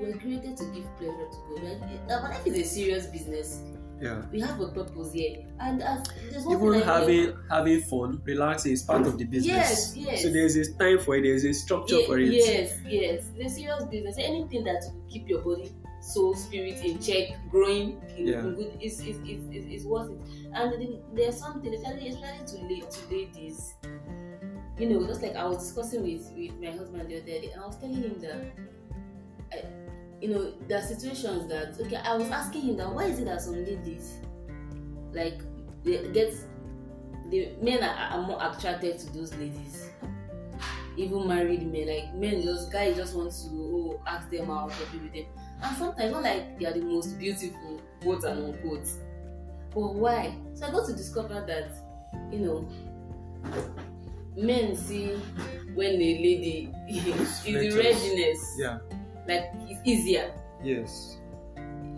we're 0.00 0.16
created 0.16 0.56
to 0.56 0.64
give 0.66 0.84
pleasure 0.98 1.28
to 1.30 1.60
God. 1.60 2.00
Our 2.10 2.30
life 2.30 2.46
is 2.46 2.56
a 2.58 2.64
serious 2.64 3.06
business. 3.06 3.62
Yeah. 4.00 4.22
We 4.30 4.40
have 4.40 4.60
a 4.60 4.68
purpose 4.68 5.12
here. 5.12 5.46
And 5.58 5.82
as 5.82 6.06
Even 6.50 6.82
having 6.82 7.34
having 7.50 7.80
fun, 7.82 8.20
relaxing 8.24 8.72
is 8.72 8.82
part 8.82 9.06
of 9.06 9.16
the 9.16 9.24
business. 9.24 9.96
Yes, 9.96 9.96
yes. 9.96 10.22
So 10.22 10.30
there's 10.30 10.56
a 10.56 10.72
time 10.74 10.98
for 10.98 11.16
it. 11.16 11.22
There's 11.22 11.44
a 11.44 11.54
structure 11.54 11.96
Ye- 11.96 12.06
for 12.06 12.18
it. 12.18 12.32
Yes, 12.32 12.78
yes. 12.86 13.24
It's 13.36 13.52
a 13.52 13.56
serious 13.56 13.84
business. 13.84 14.16
Anything 14.18 14.64
that 14.64 14.82
will 14.84 15.02
keep 15.08 15.28
your 15.28 15.40
body, 15.40 15.72
soul, 16.06 16.34
spirit 16.34 16.84
in 16.84 17.00
check, 17.00 17.36
growing 17.50 18.00
in, 18.16 18.26
Yeah. 18.28 18.42
good 18.42 18.78
is 18.80 19.00
is, 19.00 19.18
is, 19.26 19.42
is, 19.50 19.66
is 19.66 19.86
worth 19.86 20.10
it. 20.10 20.20
And 20.54 21.00
there's 21.14 21.36
something, 21.36 21.74
especially, 21.74 22.08
especially 22.08 22.46
to, 22.46 22.56
la- 22.74 22.88
to 22.88 23.14
ladies. 23.14 23.74
You 24.78 24.90
know, 24.90 25.06
just 25.06 25.22
like 25.22 25.34
I 25.34 25.44
was 25.44 25.58
discussing 25.58 26.02
with, 26.02 26.30
with 26.36 26.60
my 26.60 26.70
husband 26.70 27.08
the 27.08 27.16
other 27.16 27.26
day, 27.26 27.50
and 27.52 27.62
I 27.62 27.66
was 27.66 27.76
telling 27.76 27.96
him 27.96 28.20
that, 28.20 28.52
I, 29.52 29.64
you 30.20 30.28
know, 30.28 30.52
there 30.68 30.78
are 30.78 30.82
situations 30.86 31.48
that, 31.48 31.76
okay, 31.80 31.96
I 31.96 32.16
was 32.16 32.30
asking 32.30 32.62
him 32.62 32.76
that 32.76 32.92
why 32.92 33.04
is 33.04 33.18
it 33.18 33.24
that 33.24 33.40
some 33.40 33.54
ladies, 33.64 34.18
like, 35.12 35.40
they 35.82 36.08
get, 36.12 36.34
the 37.30 37.52
men 37.60 37.82
are, 37.82 38.18
are 38.18 38.22
more 38.26 38.38
attracted 38.40 38.98
to 39.00 39.12
those 39.12 39.34
ladies 39.34 39.90
even 40.96 41.26
married 41.28 41.70
men 41.70 41.86
like 41.86 42.14
men 42.14 42.42
just 42.42 42.72
guys 42.72 42.96
just 42.96 43.14
want 43.14 43.30
to 43.30 43.48
oh, 43.52 44.00
ask 44.06 44.30
them 44.30 44.50
out 44.50 44.70
or 44.70 44.86
be 44.92 44.98
with 44.98 45.12
them 45.12 45.26
and 45.62 45.76
sometimes 45.76 46.12
not 46.12 46.22
like 46.22 46.58
they 46.58 46.66
are 46.66 46.72
the 46.72 46.82
most 46.82 47.18
beautiful 47.18 47.80
quote 48.02 48.24
and 48.24 48.44
unquote 48.54 48.88
but 49.74 49.94
why 49.94 50.34
so 50.54 50.66
i 50.66 50.70
got 50.70 50.86
to 50.86 50.92
discover 50.94 51.44
that 51.46 51.70
you 52.32 52.40
know 52.40 52.68
men 54.36 54.76
see 54.76 55.14
when 55.74 55.94
a 55.94 55.98
lady 55.98 56.72
is 56.88 57.42
the 57.42 57.70
readiness 57.76 58.56
Yeah. 58.58 58.78
like 59.26 59.50
it's 59.68 59.80
easier 59.84 60.30
Yes. 60.62 61.18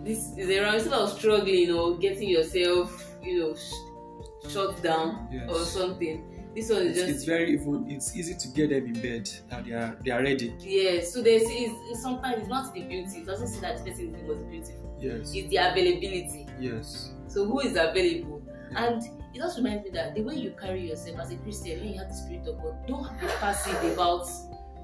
this 0.03 0.37
is 0.37 0.49
around 0.57 0.75
instead 0.75 0.93
of 0.93 1.09
struggling 1.17 1.71
or 1.71 1.97
getting 1.97 2.29
yourself 2.29 3.13
you 3.23 3.39
know 3.39 3.55
sh- 3.55 4.51
shut 4.53 4.81
down 4.81 5.27
Yes. 5.31 5.49
or 5.51 5.59
something 5.65 6.23
this 6.59 6.69
one 6.69 6.81
is 6.87 6.97
It's, 6.97 6.99
just 6.99 7.09
it's 7.15 7.23
very 7.25 7.53
even. 7.53 7.85
It's 7.89 8.15
easy 8.15 8.35
to 8.35 8.47
get 8.49 8.69
them 8.69 8.85
in 8.85 9.01
bed 9.01 9.29
that 9.49 9.65
they 9.65 9.71
are 9.73 9.97
they 10.03 10.11
are 10.11 10.21
ready. 10.21 10.53
Yes, 10.59 11.13
so 11.13 11.21
there's 11.21 11.43
is 11.43 12.01
sometimes 12.01 12.39
it's 12.39 12.47
not 12.47 12.73
the 12.73 12.81
beauty, 12.83 13.19
it 13.19 13.25
doesn't 13.25 13.47
say 13.47 13.59
that 13.61 13.77
this 13.77 13.95
person 13.97 14.13
is 14.15 14.21
the 14.21 14.27
most 14.33 14.49
beautiful. 14.49 14.97
Yes. 14.99 15.31
It's 15.33 15.49
the 15.49 15.57
availability. 15.57 16.47
Yes. 16.59 17.11
So 17.27 17.45
who 17.45 17.61
is 17.61 17.71
available? 17.77 18.41
Yeah. 18.71 18.85
And 18.85 19.03
it 19.33 19.37
just 19.37 19.57
reminds 19.57 19.85
me 19.85 19.91
that 19.91 20.15
the 20.15 20.21
way 20.21 20.35
you 20.35 20.51
carry 20.59 20.87
yourself 20.89 21.19
as 21.19 21.31
a 21.31 21.37
Christian, 21.37 21.79
when 21.79 21.93
you 21.93 21.99
have 21.99 22.09
the 22.09 22.15
Spirit 22.15 22.47
of 22.47 22.61
God, 22.61 22.75
don't 22.87 23.19
be 23.19 23.27
passive 23.39 23.93
about 23.93 24.27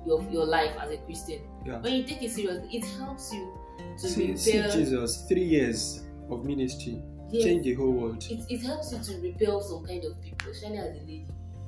your, 0.05 0.23
your 0.31 0.45
life 0.45 0.75
as 0.79 0.91
a 0.91 0.97
Christian. 0.97 1.41
Yeah. 1.65 1.79
When 1.79 1.93
you 1.93 2.03
take 2.03 2.21
it 2.21 2.31
seriously, 2.31 2.69
it 2.77 2.85
helps 2.97 3.33
you 3.33 3.57
to 3.99 4.07
See, 4.07 4.37
see. 4.37 4.51
Jesus, 4.71 5.25
three 5.27 5.43
years 5.43 6.03
of 6.29 6.45
ministry, 6.45 7.01
Yes, 7.29 7.43
change 7.43 7.63
the 7.63 7.73
whole 7.73 7.91
world. 7.91 8.23
it, 8.29 8.45
it 8.49 8.61
helps 8.61 8.91
you 8.91 8.99
to 8.99 9.21
repel 9.21 9.61
some 9.61 9.83
kind 9.85 10.05
of 10.05 10.21
people, 10.21 10.51
especially 10.51 10.77
as 10.77 10.95
a 10.95 10.99
lady. 10.99 11.25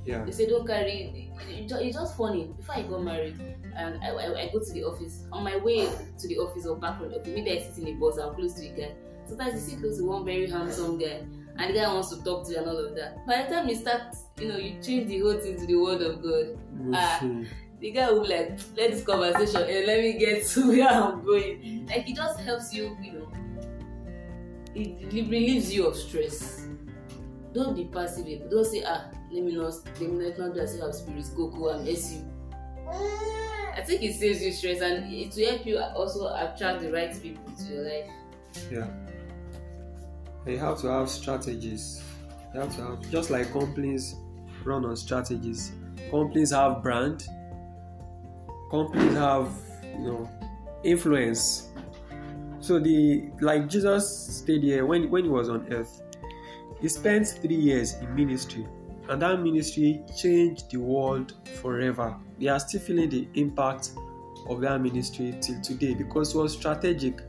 Yeah. 0.08 0.24
They 0.24 0.32
say 0.32 0.48
don't 0.48 0.66
carry. 0.66 1.32
it- 1.40 1.70
it- 1.70 1.72
It's 1.72 1.96
just 1.98 2.16
funny. 2.18 2.46
Before 2.58 2.76
I 2.76 2.84
got 2.84 3.04
married, 3.04 3.36
and 3.76 4.00
I, 4.02 4.10
I, 4.10 4.42
I 4.44 4.50
go 4.54 4.60
to 4.60 4.72
the 4.74 4.84
office. 4.86 5.26
On 5.32 5.44
my 5.44 5.58
way 5.58 5.86
to 6.20 6.28
the 6.28 6.38
office 6.38 6.66
or 6.66 6.78
back 6.78 7.02
on 7.02 7.10
the 7.10 7.20
office, 7.20 7.34
maybe 7.36 7.52
I 7.52 7.60
sit 7.62 7.78
in 7.84 7.94
a 7.96 8.00
bus. 8.00 8.18
I'm 8.18 8.34
close 8.36 8.54
to 8.56 8.62
the 8.62 8.70
guy. 8.70 8.92
Sometimes 9.28 9.54
you 9.56 9.60
sit 9.60 9.80
close 9.82 9.98
to 9.98 10.06
one 10.06 10.24
very 10.26 10.50
handsome 10.50 10.98
guy, 10.98 11.22
and 11.60 11.70
the 11.70 11.74
guy 11.80 11.94
wants 11.94 12.10
to 12.16 12.24
talk 12.24 12.46
to 12.48 12.52
you 12.54 12.58
and 12.60 12.68
all 12.68 12.78
of 12.78 12.96
that. 12.96 13.26
By 13.28 13.44
the 13.44 13.50
time 13.54 13.68
you 13.68 13.76
start, 13.76 14.16
you 14.40 14.48
know, 14.48 14.58
you 14.58 14.82
change 14.82 15.08
the 15.10 15.20
whole 15.20 15.38
thing 15.40 15.60
to 15.60 15.66
the 15.66 15.76
word 15.76 16.02
of 16.02 16.24
God. 16.24 16.58
Ah. 16.94 17.20
Mhm. 17.22 17.46
The 17.80 17.92
guy 17.92 18.10
will 18.10 18.22
be 18.24 18.30
like, 18.30 18.58
let 18.78 18.92
this 18.92 19.04
conversation 19.04 19.62
and 19.62 19.86
let 19.86 20.00
me 20.02 20.18
get 20.18 20.44
to 20.48 20.68
where 20.70 20.88
I'm 20.88 21.24
going. 21.24 21.86
Like 21.88 22.10
it 22.10 22.16
just 22.16 22.40
helps 22.40 22.74
you, 22.74 22.96
you 23.04 23.12
know. 23.12 23.28
It 24.74 25.14
rel- 25.14 25.30
relieves 25.30 25.74
you 25.74 25.86
of 25.88 25.96
stress. 25.96 26.66
Don't 27.54 27.76
be 27.76 27.86
passive. 27.86 28.50
Don't 28.50 28.66
say, 28.66 28.84
ah, 28.86 29.10
let 29.38 29.46
me 29.46 29.56
not, 29.56 29.74
let 30.00 30.12
me 30.12 30.34
not 30.38 30.54
do 30.54 30.60
as 30.60 30.76
if 30.76 30.84
I'm 30.84 30.92
spirits. 30.92 31.30
Go, 31.30 31.48
go 31.48 31.70
and. 31.70 31.88
I 33.78 33.82
think 33.82 34.02
it 34.02 34.16
saves 34.16 34.42
you 34.42 34.52
stress 34.52 34.82
and 34.82 35.14
it 35.14 35.36
will 35.36 35.50
help 35.50 35.66
you 35.66 35.78
also 35.78 36.28
attract 36.34 36.82
the 36.82 36.92
right 36.92 37.22
people 37.22 37.44
to 37.54 37.64
your 37.74 37.84
life. 37.84 38.10
Yeah. 38.72 38.88
You 40.48 40.58
have 40.58 40.80
to 40.82 40.88
have 40.88 41.10
strategies. 41.10 42.02
You 42.54 42.62
have 42.62 42.76
to 42.78 42.82
have 42.84 43.12
just 43.12 43.30
like 43.30 43.52
companies 43.54 44.16
run 44.64 44.86
on 44.86 44.96
strategies. 44.96 45.74
Companies 46.10 46.52
have 46.52 46.82
brand. 46.82 47.28
Companies 48.72 49.14
have 49.14 49.52
you 49.84 50.08
know 50.08 50.30
influence. 50.84 51.68
So 52.62 52.80
the 52.80 53.30
like 53.42 53.70
Jesus 53.70 54.38
stayed 54.38 54.64
here 54.64 54.86
when 54.86 55.12
when 55.12 55.26
he 55.26 55.30
was 55.30 55.50
on 55.50 55.72
earth. 55.72 56.02
He 56.82 56.88
spent 56.88 57.28
three 57.28 57.56
years 57.56 57.96
in 57.96 58.16
ministry, 58.16 58.66
and 59.10 59.22
that 59.22 59.42
ministry 59.42 60.02
changed 60.18 60.72
the 60.72 60.78
world 60.78 61.34
forever. 61.62 62.18
They 62.40 62.48
are 62.48 62.60
still 62.60 62.82
feeling 62.82 63.10
the 63.10 63.28
impact 63.36 63.92
of 64.50 64.62
that 64.62 64.82
ministry 64.82 65.36
till 65.42 65.60
today 65.62 65.94
because 65.94 66.34
it 66.34 66.38
was 66.38 66.54
strategic 66.54 67.22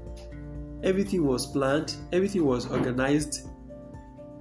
everything 0.82 1.26
was 1.26 1.46
planned, 1.46 1.94
everything 2.12 2.44
was 2.44 2.66
organized. 2.66 3.48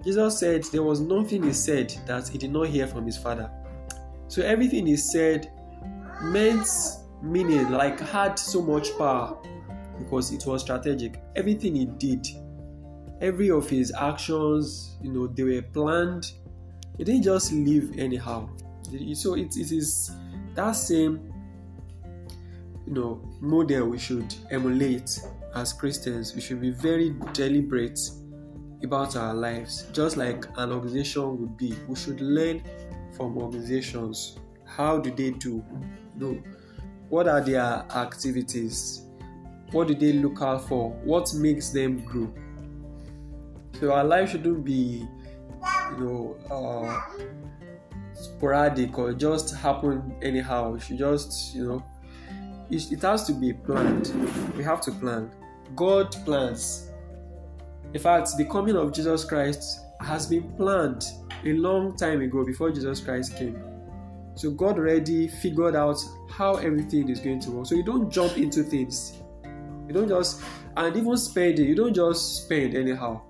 Jesus 0.03 0.39
said 0.39 0.63
there 0.65 0.83
was 0.83 0.99
nothing 0.99 1.43
he 1.43 1.53
said 1.53 1.93
that 2.05 2.27
he 2.27 2.37
did 2.37 2.51
not 2.51 2.67
hear 2.67 2.87
from 2.87 3.05
his 3.05 3.17
father. 3.17 3.49
So 4.27 4.43
everything 4.43 4.85
he 4.85 4.97
said 4.97 5.51
meant 6.21 6.67
meaning, 7.21 7.71
like 7.71 7.99
had 7.99 8.37
so 8.37 8.61
much 8.61 8.95
power 8.97 9.37
because 9.97 10.31
it 10.31 10.45
was 10.45 10.61
strategic. 10.61 11.19
Everything 11.35 11.75
he 11.75 11.85
did, 11.85 12.27
every 13.21 13.49
of 13.49 13.69
his 13.69 13.91
actions, 13.97 14.97
you 15.01 15.11
know, 15.11 15.27
they 15.27 15.43
were 15.43 15.61
planned. 15.61 16.31
He 16.97 17.03
didn't 17.03 17.23
just 17.23 17.51
leave 17.51 17.97
anyhow. 17.97 18.49
So 19.13 19.35
it, 19.35 19.55
it 19.55 19.71
is 19.71 20.11
that 20.55 20.71
same 20.71 21.33
you 22.85 22.93
know 22.93 23.21
model 23.41 23.89
we 23.89 23.99
should 23.99 24.33
emulate 24.49 25.19
as 25.57 25.73
Christians, 25.73 26.35
we 26.35 26.41
should 26.41 26.61
be 26.61 26.69
very 26.69 27.15
deliberate 27.33 27.99
about 28.83 29.15
our 29.15 29.33
lives, 29.33 29.87
just 29.91 30.17
like 30.17 30.45
an 30.57 30.71
organization 30.71 31.39
would 31.39 31.57
be. 31.57 31.73
We 31.87 31.95
should 31.95 32.21
learn 32.21 32.61
from 33.15 33.37
organizations. 33.37 34.37
How 34.65 34.99
do 34.99 35.09
they 35.09 35.31
do? 35.31 35.63
You 36.15 36.19
know, 36.19 36.43
what 37.09 37.27
are 37.27 37.41
their 37.41 37.63
activities? 37.63 39.01
What 39.71 39.87
do 39.87 39.95
they 39.95 40.13
look 40.13 40.41
out 40.41 40.67
for? 40.67 40.91
What 41.03 41.33
makes 41.33 41.71
them 41.71 42.05
grow? 42.05 42.31
So 43.79 43.91
our 43.91 44.03
life 44.03 44.31
shouldn't 44.31 44.63
be, 44.63 45.07
you 45.91 46.05
know, 46.05 46.37
uh, 46.51 47.01
sporadic 48.13 48.97
or 48.97 49.13
just 49.13 49.55
happen 49.55 50.15
anyhow. 50.21 50.75
It 50.75 50.97
just, 50.97 51.55
you 51.55 51.67
know, 51.67 51.83
it, 52.69 52.91
it 52.91 53.01
has 53.01 53.25
to 53.27 53.33
be 53.33 53.53
planned. 53.53 54.11
We 54.57 54.63
have 54.63 54.81
to 54.81 54.91
plan. 54.91 55.31
God 55.75 56.11
plans. 56.25 56.91
In 57.93 57.99
fact, 57.99 58.35
the 58.37 58.45
coming 58.45 58.75
of 58.75 58.91
Jesus 58.91 59.23
Christ 59.23 59.79
has 60.01 60.27
been 60.27 60.51
planned 60.53 61.05
a 61.45 61.53
long 61.53 61.95
time 61.95 62.21
ago 62.21 62.45
before 62.45 62.71
Jesus 62.71 62.99
Christ 62.99 63.37
came. 63.37 63.61
So 64.35 64.51
God 64.51 64.77
already 64.77 65.27
figured 65.27 65.75
out 65.75 65.97
how 66.29 66.55
everything 66.55 67.09
is 67.09 67.19
going 67.19 67.39
to 67.41 67.51
work. 67.51 67.65
So 67.65 67.75
you 67.75 67.83
don't 67.83 68.11
jump 68.11 68.37
into 68.37 68.63
things. 68.63 69.17
You 69.87 69.93
don't 69.93 70.07
just 70.07 70.43
and 70.77 70.95
even 70.95 71.17
spending, 71.17 71.65
you 71.65 71.75
don't 71.75 71.93
just 71.93 72.43
spend 72.43 72.75
anyhow. 72.75 73.21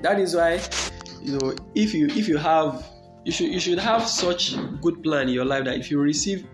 That 0.00 0.20
is 0.20 0.36
why, 0.36 0.60
you 1.24 1.38
know, 1.38 1.54
if 1.74 1.94
you 1.94 2.06
if 2.08 2.28
you 2.28 2.36
have 2.36 2.86
you 3.24 3.32
should 3.32 3.50
you 3.50 3.58
should 3.58 3.78
have 3.78 4.06
such 4.06 4.54
good 4.80 5.02
plan 5.02 5.28
in 5.28 5.34
your 5.34 5.44
life 5.44 5.64
that 5.64 5.78
if 5.78 5.90
you 5.90 5.98
receive 5.98 6.46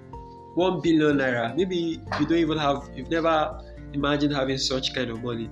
one 0.55 0.81
billion 0.81 1.19
naira, 1.19 1.55
maybe 1.57 2.01
you 2.19 2.27
don't 2.27 2.39
even 2.39 2.57
have 2.57 2.89
you've 2.95 3.11
never 3.11 3.61
imagined 3.93 4.33
having 4.33 4.59
such 4.59 4.95
kind 4.95 5.11
of 5.11 5.23
money. 5.23 5.51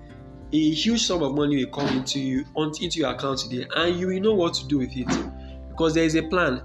A 0.53 0.71
huge 0.71 1.05
sum 1.05 1.23
of 1.23 1.35
money 1.35 1.65
will 1.65 1.73
come 1.73 1.89
into 1.97 2.21
you 2.21 2.45
into 2.57 3.01
your 3.01 3.11
account 3.11 3.41
today, 3.41 3.67
and 3.77 3.99
you 3.99 4.07
will 4.07 4.21
know 4.21 4.35
what 4.35 4.55
to 4.55 4.67
do 4.67 4.79
with 4.79 4.97
it 4.97 5.09
because 5.69 5.95
there 5.95 6.05
is 6.05 6.15
a 6.15 6.23
plan. 6.23 6.63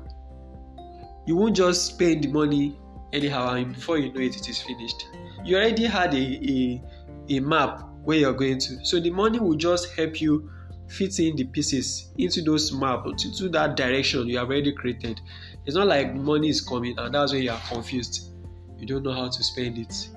You 1.25 1.35
won't 1.35 1.55
just 1.55 1.85
spend 1.87 2.23
the 2.23 2.31
money 2.31 2.79
anyhow, 3.13 3.53
and 3.53 3.73
before 3.73 3.97
you 3.97 4.13
know 4.13 4.21
it, 4.21 4.35
it 4.35 4.47
is 4.47 4.61
finished. 4.61 5.07
You 5.43 5.57
already 5.57 5.85
had 5.85 6.13
a, 6.13 6.17
a, 6.17 6.83
a 7.29 7.39
map 7.39 7.83
where 8.03 8.17
you're 8.17 8.33
going 8.33 8.59
to, 8.59 8.85
so 8.85 8.99
the 8.99 9.09
money 9.09 9.39
will 9.39 9.55
just 9.55 9.93
help 9.95 10.21
you 10.21 10.49
fit 10.87 11.19
in 11.19 11.35
the 11.35 11.45
pieces 11.45 12.11
into 12.17 12.41
those 12.41 12.71
maps, 12.71 13.25
into 13.25 13.49
that 13.49 13.75
direction 13.75 14.27
you 14.27 14.37
have 14.37 14.49
already 14.49 14.71
created. 14.73 15.19
It's 15.65 15.75
not 15.75 15.87
like 15.87 16.13
money 16.13 16.49
is 16.49 16.61
coming 16.61 16.97
and 16.97 17.13
that's 17.13 17.33
when 17.33 17.43
you 17.43 17.51
are 17.51 17.61
confused. 17.67 18.31
You 18.77 18.85
don't 18.85 19.03
know 19.03 19.13
how 19.13 19.29
to 19.29 19.43
spend 19.43 19.77
it. 19.77 20.09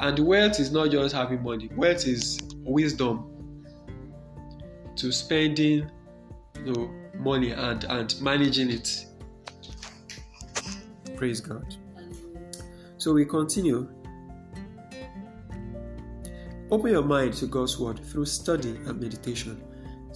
And 0.00 0.18
wealth 0.20 0.60
is 0.60 0.70
not 0.70 0.90
just 0.90 1.14
having 1.14 1.42
money, 1.42 1.70
wealth 1.74 2.06
is 2.06 2.38
wisdom 2.58 3.64
to 4.96 5.12
spending 5.12 5.90
you 6.64 6.72
know, 6.72 6.90
money 7.16 7.52
and, 7.52 7.84
and 7.84 8.20
managing 8.20 8.70
it. 8.70 9.06
Praise 11.16 11.40
God. 11.40 11.74
So 12.98 13.12
we 13.12 13.24
continue. 13.24 13.88
Open 16.70 16.90
your 16.90 17.02
mind 17.02 17.32
to 17.34 17.46
God's 17.46 17.78
word 17.78 17.98
through 18.04 18.26
study 18.26 18.70
and 18.86 19.00
meditation. 19.00 19.62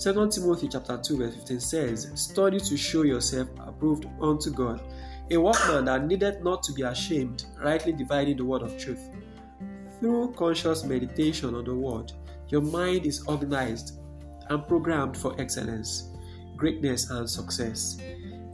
2 0.03 0.29
Timothy 0.31 0.67
chapter 0.67 0.99
2 0.99 1.17
verse 1.17 1.35
15 1.37 1.61
says, 1.61 2.11
Study 2.17 2.59
to 2.59 2.77
show 2.77 3.03
yourself 3.03 3.47
approved 3.65 4.07
unto 4.21 4.51
God, 4.51 4.83
a 5.31 5.37
workman 5.37 5.85
that 5.85 6.09
needed 6.09 6.43
not 6.43 6.65
to 6.65 6.73
be 6.73 6.83
ashamed, 6.83 7.45
rightly 7.63 7.93
dividing 7.93 8.37
the 8.37 8.45
word 8.45 8.63
of 8.63 8.77
truth. 8.77 9.11
Through 10.01 10.33
conscious 10.33 10.83
meditation 10.83 11.55
on 11.55 11.65
the 11.65 11.75
word, 11.77 12.11
your 12.49 12.63
mind 12.63 13.07
is 13.07 13.23
organized 13.29 14.01
and 14.49 14.67
programmed 14.67 15.17
for 15.17 15.41
excellence, 15.41 16.11
greatness, 16.57 17.09
and 17.11 17.31
success. 17.31 17.99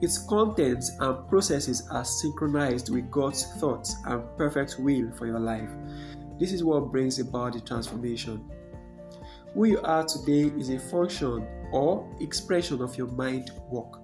Its 0.02 0.18
contents 0.18 0.90
and 1.00 1.28
processes 1.30 1.88
are 1.90 2.04
synchronized 2.04 2.90
with 2.92 3.10
God's 3.10 3.44
thoughts 3.54 3.96
and 4.04 4.22
perfect 4.36 4.76
will 4.78 5.10
for 5.12 5.26
your 5.26 5.40
life. 5.40 5.70
This 6.38 6.52
is 6.52 6.62
what 6.62 6.92
brings 6.92 7.18
about 7.18 7.54
the 7.54 7.60
transformation. 7.62 8.44
Who 9.54 9.64
you 9.64 9.80
are 9.80 10.04
today 10.04 10.52
is 10.58 10.68
a 10.68 10.78
function 10.78 11.46
or 11.72 12.08
expression 12.20 12.82
of 12.82 12.96
your 12.96 13.06
mind 13.08 13.50
work. 13.70 14.00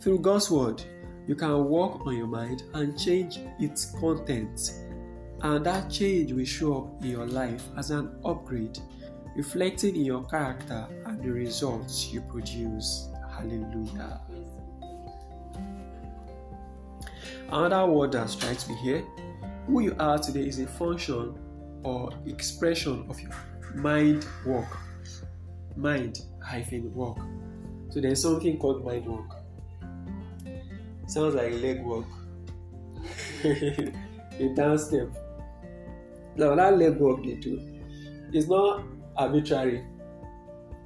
Through 0.00 0.20
God's 0.20 0.50
word, 0.50 0.82
you 1.26 1.34
can 1.34 1.64
work 1.64 2.06
on 2.06 2.16
your 2.16 2.26
mind 2.26 2.64
and 2.74 2.98
change 2.98 3.38
its 3.58 3.86
contents, 3.98 4.80
and 5.40 5.64
that 5.64 5.90
change 5.90 6.32
will 6.32 6.44
show 6.44 6.78
up 6.78 7.02
in 7.02 7.10
your 7.10 7.26
life 7.26 7.64
as 7.78 7.90
an 7.90 8.14
upgrade, 8.24 8.78
reflecting 9.36 9.96
in 9.96 10.04
your 10.04 10.24
character 10.24 10.86
and 11.06 11.22
the 11.22 11.30
results 11.30 12.12
you 12.12 12.20
produce. 12.20 13.08
Hallelujah. 13.34 14.20
Another 17.50 17.90
word 17.90 18.12
that 18.12 18.28
strikes 18.28 18.68
me 18.68 18.74
here 18.76 19.04
who 19.66 19.80
you 19.80 19.96
are 19.98 20.18
today 20.18 20.46
is 20.46 20.58
a 20.60 20.66
function 20.66 21.38
or 21.82 22.12
expression 22.26 23.06
of 23.08 23.18
your 23.20 23.32
mind 23.74 24.26
work. 24.44 24.78
Mind 25.76 26.20
hyphen 26.42 26.92
work. 26.94 27.18
So 27.90 28.00
there's 28.00 28.22
something 28.22 28.58
called 28.58 28.84
mind 28.84 29.06
work. 29.06 29.30
Sounds 31.06 31.34
like 31.34 31.52
leg 31.54 31.82
work. 31.82 32.06
a 33.44 34.54
dance 34.54 34.84
step. 34.84 35.08
Now 36.36 36.54
that 36.54 36.78
leg 36.78 36.96
work 36.96 37.22
they 37.22 37.34
do 37.34 37.60
is 38.32 38.48
not 38.48 38.84
arbitrary. 39.16 39.84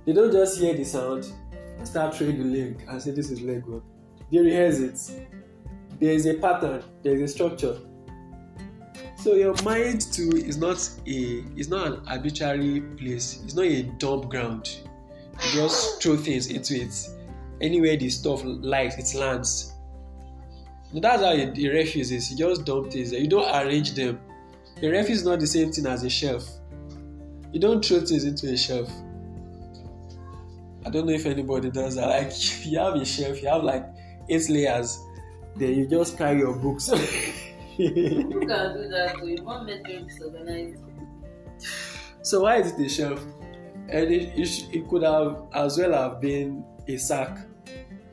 They 0.04 0.12
don't 0.12 0.32
just 0.32 0.58
hear 0.58 0.74
the 0.74 0.84
sound 0.84 1.26
start 1.84 2.14
throwing 2.14 2.38
the 2.38 2.44
leg 2.44 2.84
and 2.88 3.00
say 3.00 3.12
this 3.12 3.30
is 3.30 3.40
leg 3.40 3.64
work. 3.66 3.82
They 4.30 4.38
rehearse 4.38 4.80
it. 4.80 5.28
There 6.00 6.12
is 6.12 6.26
a 6.26 6.34
pattern, 6.34 6.82
there 7.02 7.14
is 7.14 7.22
a 7.22 7.28
structure. 7.28 7.78
So 9.18 9.34
your 9.34 9.54
mind 9.64 10.12
too 10.12 10.30
is 10.30 10.58
not 10.58 10.88
a 11.06 11.44
is 11.56 11.68
not 11.68 11.86
an 11.88 12.00
arbitrary 12.06 12.80
place. 12.80 13.40
It's 13.44 13.54
not 13.54 13.64
a 13.64 13.82
dump 13.82 14.30
ground. 14.30 14.78
You 15.32 15.60
just 15.60 16.00
throw 16.00 16.16
things 16.16 16.46
into 16.46 16.76
it. 16.76 16.94
Anywhere 17.60 17.96
the 17.96 18.10
stuff 18.10 18.42
likes, 18.44 18.96
it 18.96 19.18
lands. 19.18 19.72
And 20.92 21.02
that's 21.02 21.20
how 21.20 21.32
a, 21.32 21.52
a 21.52 21.68
refuse 21.68 22.12
is. 22.12 22.30
You 22.30 22.38
just 22.38 22.64
dump 22.64 22.92
things. 22.92 23.10
You 23.10 23.26
don't 23.26 23.48
arrange 23.56 23.94
them. 23.94 24.20
A 24.80 24.88
refuse 24.88 25.18
is 25.18 25.24
not 25.24 25.40
the 25.40 25.48
same 25.48 25.72
thing 25.72 25.86
as 25.86 26.04
a 26.04 26.10
shelf. 26.10 26.48
You 27.52 27.58
don't 27.58 27.84
throw 27.84 28.00
things 28.00 28.22
into 28.22 28.52
a 28.52 28.56
shelf. 28.56 28.88
I 30.86 30.90
don't 30.90 31.06
know 31.06 31.12
if 31.12 31.26
anybody 31.26 31.70
does 31.70 31.96
that. 31.96 32.06
Like 32.08 32.28
if 32.28 32.66
you 32.66 32.78
have 32.78 32.94
a 32.94 33.04
shelf, 33.04 33.42
you 33.42 33.48
have 33.48 33.64
like 33.64 33.84
eight 34.28 34.48
layers. 34.48 34.96
Then 35.56 35.74
you 35.74 35.88
just 35.88 36.16
carry 36.16 36.38
your 36.38 36.54
books. 36.54 36.88
People 37.78 38.40
can 38.40 38.74
do 38.74 38.88
that 38.88 39.16
too. 39.18 39.28
You 39.28 39.42
want 39.44 39.66
me 39.66 39.82
to 39.82 40.04
disorganized. 40.04 40.82
so 42.22 42.42
why 42.42 42.56
is 42.56 42.72
it 42.72 42.86
a 42.86 42.88
shelf? 42.88 43.24
And 43.88 44.12
it, 44.12 44.38
it, 44.38 44.68
it 44.72 44.88
could 44.88 45.02
have 45.02 45.44
as 45.54 45.78
well 45.78 45.92
have 45.92 46.20
been 46.20 46.64
a 46.86 46.96
sack. 46.96 47.38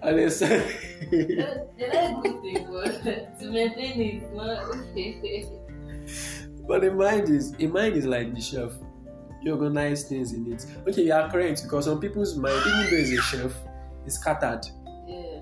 And 0.01 0.19
a 0.19 0.31
sack. 0.31 0.67
They 1.11 1.89
like 1.93 2.23
good 2.23 2.41
thing, 2.41 2.67
but 2.71 3.39
to 3.39 3.51
maintain 3.51 4.01
it, 4.01 4.33
not 4.33 4.71
but 6.67 6.81
the 6.81 6.91
mind 6.91 7.29
is 7.29 7.53
a 7.59 7.67
mind 7.67 7.95
is 7.95 8.05
like 8.05 8.33
the 8.33 8.41
shelf. 8.41 8.73
You 9.41 9.53
organize 9.53 10.03
things 10.03 10.33
in 10.33 10.51
it. 10.51 10.65
Okay, 10.87 11.03
you 11.03 11.13
are 11.13 11.29
correct 11.29 11.63
because 11.63 11.85
some 11.85 11.99
people's 11.99 12.35
mind, 12.35 12.59
even 12.65 12.79
though 12.89 12.97
it's 12.97 13.11
a 13.11 13.21
shelf, 13.21 13.55
is 14.05 14.15
scattered. 14.15 14.61
yeah. 15.07 15.39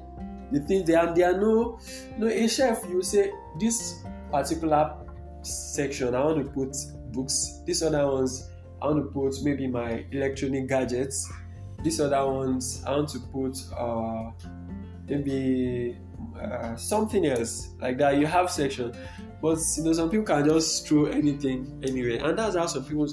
the 0.51 0.59
things 0.61 0.87
there 0.87 0.99
are 0.99 1.15
there 1.15 1.33
are 1.33 1.39
no 1.39 1.79
no 2.17 2.27
a 2.27 2.47
chef 2.47 2.83
you 2.89 3.01
say 3.01 3.31
this 3.59 4.03
particular 4.33 4.95
section 5.43 6.15
i 6.15 6.23
want 6.23 6.43
to 6.43 6.51
put 6.51 6.75
books. 7.13 7.61
This 7.67 7.83
other 7.83 8.07
ones 8.07 8.49
i 8.81 8.87
want 8.87 9.05
to 9.05 9.11
put 9.11 9.35
maybe 9.43 9.67
my 9.67 10.05
electronic 10.11 10.67
gadgets. 10.67 11.31
This 11.83 11.99
other 11.99 12.25
ones 12.25 12.83
i 12.87 12.91
want 12.91 13.09
to 13.09 13.19
put 13.19 13.55
uh 13.77 14.31
maybe 15.07 15.97
uh, 16.41 16.75
something 16.75 17.27
else 17.27 17.75
like 17.79 17.97
that. 17.99 18.17
You 18.17 18.25
have 18.25 18.49
section 18.49 18.93
but 19.43 19.59
you 19.77 19.83
know 19.83 19.93
some 19.93 20.09
people 20.09 20.25
can 20.25 20.47
just 20.47 20.87
throw 20.87 21.05
anything 21.05 21.79
anyway, 21.85 22.17
and 22.17 22.39
that's 22.39 22.55
how 22.55 22.65
some 22.65 22.85
people 22.85 23.07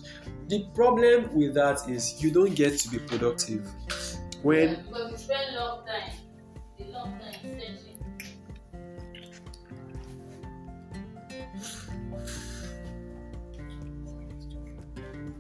the 0.49 0.65
problem 0.75 1.35
with 1.35 1.55
that 1.55 1.89
is 1.89 2.23
you 2.23 2.31
don't 2.31 2.55
get 2.55 2.79
to 2.79 2.89
be 2.89 2.99
productive. 2.99 3.69
When 4.43 4.69
Yeah, 4.69 4.77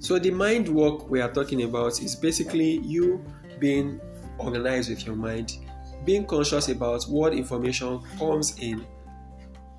So 0.00 0.18
the 0.18 0.30
mind 0.30 0.66
work 0.66 1.10
we 1.10 1.20
are 1.20 1.30
talking 1.30 1.62
about 1.62 2.00
is 2.00 2.16
basically 2.16 2.78
you 2.78 3.22
being 3.58 4.00
organized 4.38 4.88
with 4.88 5.04
your 5.04 5.14
mind, 5.14 5.58
being 6.06 6.24
conscious 6.24 6.70
about 6.70 7.04
what 7.04 7.34
information 7.34 8.00
comes 8.18 8.58
in, 8.58 8.86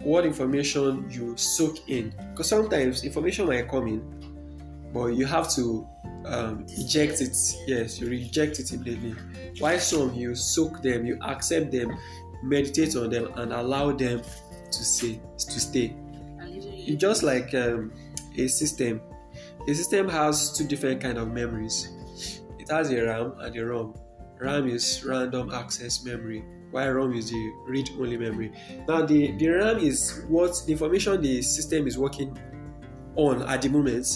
what 0.04 0.24
information 0.24 1.10
you 1.10 1.36
soak 1.38 1.90
in. 1.90 2.14
Because 2.30 2.48
sometimes 2.48 3.04
information 3.04 3.48
might 3.48 3.68
come 3.68 3.88
in, 3.88 4.92
but 4.94 5.08
you 5.08 5.26
have 5.26 5.50
to 5.56 5.88
um, 6.26 6.68
eject 6.70 7.20
it. 7.20 7.36
Yes, 7.66 8.00
you 8.00 8.08
reject 8.08 8.60
it 8.60 8.72
immediately. 8.74 9.16
While 9.58 9.80
some 9.80 10.14
you 10.14 10.36
soak 10.36 10.84
them, 10.84 11.04
you 11.04 11.18
accept 11.24 11.72
them, 11.72 11.98
meditate 12.44 12.96
on 12.96 13.10
them, 13.10 13.34
and 13.38 13.54
allow 13.54 13.92
them 13.92 14.22
to 14.22 14.84
say 14.84 15.20
to 15.36 15.60
stay. 15.60 15.96
It's 16.42 17.02
just 17.02 17.24
like 17.24 17.56
um, 17.56 17.92
a 18.38 18.48
system. 18.48 19.02
A 19.68 19.74
system 19.76 20.10
has 20.10 20.52
two 20.58 20.66
different 20.66 21.02
kind 21.02 21.20
of 21.20 21.32
memories. 21.32 22.42
It 22.58 22.70
has 22.70 22.90
a 22.92 23.06
RAM 23.06 23.34
and 23.40 23.56
a 23.56 23.66
ROM. 23.66 23.94
RAM 24.40 24.68
is 24.68 25.04
random 25.06 25.52
access 25.52 26.04
memory, 26.04 26.44
while 26.72 26.90
ROM 26.90 27.14
is 27.14 27.30
the 27.30 27.52
read-only 27.68 28.18
memory. 28.18 28.52
Now, 28.88 29.06
the, 29.06 29.32
the 29.34 29.48
RAM 29.50 29.78
is 29.78 30.24
what 30.28 30.60
the 30.66 30.72
information 30.72 31.22
the 31.22 31.44
system 31.44 31.86
is 31.86 31.96
working 31.98 32.36
on 33.16 33.44
at 33.44 33.62
the 33.62 33.70
moment. 33.70 34.08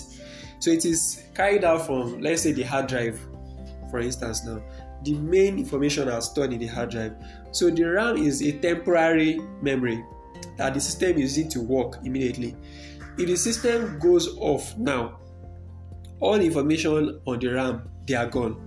So 0.59 0.71
it 0.71 0.83
is 0.83 1.25
carried 1.35 1.63
out 1.63 1.85
from, 1.85 2.21
let's 2.21 2.41
say, 2.41 2.51
the 2.51 2.63
hard 2.63 2.87
drive, 2.87 3.19
for 3.91 3.99
instance. 3.99 4.43
Now, 4.45 4.63
the 5.03 5.13
main 5.13 5.59
information 5.59 6.09
are 6.09 6.21
stored 6.21 6.53
in 6.53 6.59
the 6.59 6.67
hard 6.67 6.89
drive. 6.89 7.13
So 7.51 7.69
the 7.69 7.83
RAM 7.83 8.17
is 8.17 8.41
a 8.41 8.51
temporary 8.53 9.39
memory 9.61 10.03
that 10.57 10.73
the 10.73 10.79
system 10.79 11.17
is 11.17 11.35
to 11.49 11.61
work 11.61 11.99
immediately. 12.03 12.55
If 13.17 13.27
the 13.27 13.35
system 13.35 13.99
goes 13.99 14.35
off 14.39 14.75
now, 14.77 15.19
all 16.19 16.35
information 16.35 17.19
on 17.25 17.39
the 17.39 17.47
RAM 17.47 17.89
they 18.07 18.13
are 18.15 18.27
gone. 18.27 18.61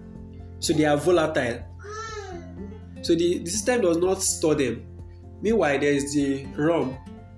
So 0.61 0.73
they 0.73 0.85
are 0.85 0.97
volatile. 0.97 1.65
So 3.03 3.15
the, 3.15 3.39
the 3.39 3.51
system 3.51 3.83
does 3.83 3.97
not 3.99 4.23
store 4.23 4.55
them. 4.55 4.85
Meanwhile, 5.41 5.79
there 5.79 5.93
is 5.93 6.13
the 6.13 6.47
ROM, 6.57 6.91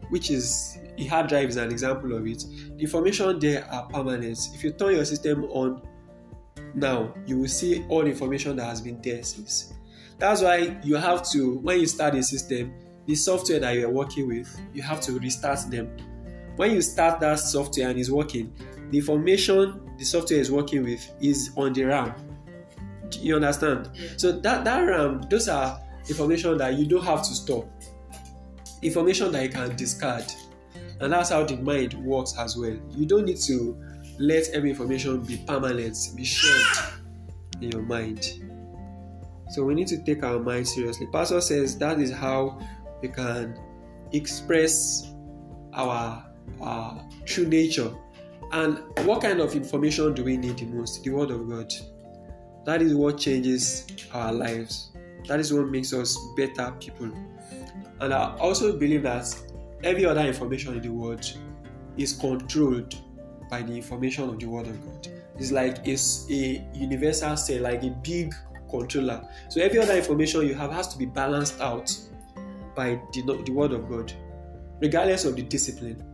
which 0.09 0.31
is 0.31 0.79
a 0.96 1.05
hard 1.05 1.29
drive 1.29 1.49
is 1.49 1.57
an 1.57 1.70
example 1.70 2.14
of 2.16 2.27
it. 2.27 2.44
The 2.77 2.83
information 2.83 3.38
there 3.38 3.66
are 3.70 3.87
permanent. 3.88 4.38
If 4.55 4.64
you 4.64 4.73
turn 4.73 4.94
your 4.94 5.05
system 5.05 5.44
on 5.44 5.83
now, 6.75 7.14
you 7.27 7.38
will 7.38 7.49
see 7.49 7.85
all 7.88 8.07
information 8.07 8.57
that 8.57 8.64
has 8.64 8.81
been 8.81 9.01
there 9.03 9.23
since. 9.23 9.73
That's 10.18 10.42
why 10.42 10.79
you 10.83 10.96
have 10.96 11.29
to, 11.31 11.59
when 11.59 11.81
you 11.81 11.87
start 11.87 12.14
a 12.14 12.23
system, 12.23 12.73
the 13.07 13.14
software 13.14 13.59
that 13.59 13.75
you 13.75 13.87
are 13.87 13.90
working 13.90 14.29
with, 14.29 14.61
you 14.75 14.83
have 14.83 15.01
to 15.03 15.18
restart 15.18 15.59
them. 15.70 15.96
When 16.57 16.73
you 16.73 16.83
start 16.83 17.20
that 17.20 17.38
software 17.38 17.88
and 17.88 17.99
it's 17.99 18.11
working, 18.11 18.53
the 18.90 18.98
information 18.98 19.81
the 19.98 20.05
software 20.05 20.40
is 20.40 20.50
working 20.50 20.85
with 20.85 21.11
is 21.20 21.50
on 21.57 21.72
the 21.72 21.85
RAM. 21.85 22.14
Do 23.09 23.18
You 23.20 23.37
understand? 23.37 23.90
So 24.16 24.33
that, 24.33 24.64
that 24.64 24.81
RAM, 24.81 25.22
those 25.29 25.48
are 25.48 25.81
information 26.09 26.57
that 26.59 26.74
you 26.74 26.87
don't 26.87 27.05
have 27.05 27.22
to 27.22 27.35
store. 27.35 27.68
Information 28.83 29.33
that 29.33 29.42
you 29.42 29.48
can 29.50 29.76
discard. 29.76 30.24
And 31.00 31.12
that's 31.12 31.31
how 31.31 31.44
the 31.44 31.57
mind 31.57 31.94
works 31.94 32.35
as 32.38 32.57
well. 32.57 32.76
You 32.90 33.07
don't 33.07 33.24
need 33.24 33.40
to 33.42 33.76
let 34.18 34.48
every 34.50 34.70
information 34.70 35.22
be 35.22 35.38
permanent, 35.46 35.96
be 36.14 36.24
shared 36.24 36.92
in 37.61 37.70
your 37.70 37.83
mind. 37.83 38.40
So 39.50 39.64
we 39.64 39.74
need 39.74 39.88
to 39.88 39.98
take 40.05 40.22
our 40.22 40.38
mind 40.38 40.68
seriously. 40.68 41.07
Pastor 41.12 41.40
says 41.40 41.76
that 41.79 42.00
is 42.00 42.12
how 42.12 42.61
we 43.03 43.09
can 43.09 43.59
express 44.12 45.12
our, 45.72 46.24
our 46.61 47.09
true 47.24 47.46
nature. 47.46 47.90
And 48.52 48.82
what 49.06 49.22
kind 49.22 49.40
of 49.40 49.54
information 49.54 50.12
do 50.14 50.24
we 50.24 50.36
need 50.36 50.58
the 50.58 50.66
most? 50.66 51.04
The 51.04 51.10
Word 51.10 51.30
of 51.30 51.48
God. 51.48 51.72
That 52.64 52.82
is 52.82 52.94
what 52.94 53.18
changes 53.18 53.86
our 54.12 54.32
lives. 54.32 54.90
That 55.28 55.38
is 55.38 55.52
what 55.52 55.68
makes 55.68 55.92
us 55.92 56.18
better 56.36 56.72
people. 56.80 57.10
And 58.00 58.12
I 58.12 58.36
also 58.38 58.76
believe 58.76 59.04
that 59.04 59.34
every 59.84 60.04
other 60.04 60.22
information 60.22 60.74
in 60.74 60.82
the 60.82 60.88
world 60.88 61.32
is 61.96 62.12
controlled 62.12 62.96
by 63.48 63.62
the 63.62 63.72
information 63.72 64.28
of 64.28 64.38
the 64.38 64.46
Word 64.46 64.66
of 64.66 64.84
God. 64.84 65.08
It's 65.38 65.52
like 65.52 65.86
it's 65.86 66.26
a 66.30 66.64
universal 66.74 67.36
cell, 67.36 67.62
like 67.62 67.82
a 67.82 67.90
big 67.90 68.34
controller. 68.68 69.26
So 69.48 69.60
every 69.60 69.78
other 69.78 69.96
information 69.96 70.46
you 70.46 70.54
have 70.54 70.72
has 70.72 70.88
to 70.88 70.98
be 70.98 71.06
balanced 71.06 71.60
out 71.60 71.96
by 72.74 73.00
the, 73.12 73.42
the 73.44 73.52
Word 73.52 73.72
of 73.72 73.88
God, 73.88 74.12
regardless 74.80 75.24
of 75.24 75.36
the 75.36 75.42
discipline. 75.42 76.04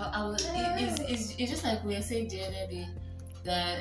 I, 0.00 0.20
I 0.20 0.26
was, 0.26 0.44
it, 0.44 0.52
it's, 0.54 1.00
it's, 1.00 1.34
it's 1.38 1.50
just 1.50 1.64
like 1.64 1.84
we 1.84 1.94
were 1.94 2.02
saying 2.02 2.28
the 2.28 2.42
other 2.42 2.66
day 2.70 2.88
that 3.44 3.78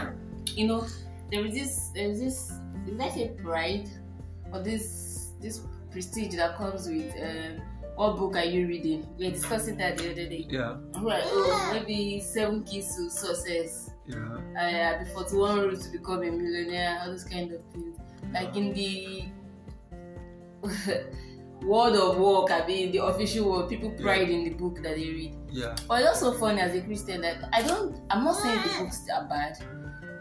um, 0.00 0.14
you 0.54 0.66
know 0.66 0.86
there 1.30 1.44
is 1.44 1.54
this 1.54 1.90
there 1.94 2.08
is 2.08 2.20
this 2.20 2.50
is 2.86 2.96
that 2.98 3.16
a 3.16 3.28
pride 3.42 3.88
or 4.52 4.60
this 4.62 5.32
this 5.40 5.60
prestige 5.90 6.36
that 6.36 6.56
comes 6.56 6.88
with 6.88 7.12
um, 7.20 7.60
what 7.96 8.16
book 8.16 8.36
are 8.36 8.44
you 8.44 8.66
reading? 8.66 9.06
We 9.18 9.26
were 9.26 9.32
discussing 9.32 9.76
that 9.76 9.98
the 9.98 10.12
other 10.12 10.26
day. 10.26 10.46
Yeah, 10.48 10.76
Right, 10.98 11.22
oh, 11.26 11.70
maybe 11.74 12.20
seven 12.20 12.64
keys 12.64 12.96
to 12.96 13.10
success. 13.10 13.90
yeah, 14.06 14.96
uh, 14.96 15.04
the 15.04 15.10
41 15.10 15.60
rules 15.60 15.86
to 15.86 15.92
become 15.92 16.22
a 16.22 16.30
millionaire, 16.30 17.00
all 17.02 17.10
those 17.10 17.24
kind 17.24 17.52
of 17.52 17.60
things. 17.72 17.98
Like 18.32 18.56
in 18.56 18.72
the 18.72 19.24
world 21.64 21.96
of 21.96 22.18
work, 22.18 22.50
I 22.50 22.66
mean, 22.66 22.92
the 22.92 23.04
official 23.04 23.50
world, 23.50 23.68
people 23.70 23.90
pride 23.90 24.28
in 24.28 24.44
the 24.44 24.50
book 24.50 24.76
that 24.82 24.96
they 24.96 25.08
read. 25.10 25.36
yeah, 25.50 25.74
But 25.88 26.02
it's 26.02 26.22
also 26.22 26.38
funny 26.38 26.60
as 26.60 26.74
a 26.74 26.80
Christian 26.82 27.20
that 27.22 27.48
I 27.52 27.62
don't, 27.62 27.96
I'm 28.10 28.24
not 28.24 28.36
saying 28.36 28.60
the 28.62 28.84
books 28.84 29.06
are 29.14 29.24
bad, 29.28 29.58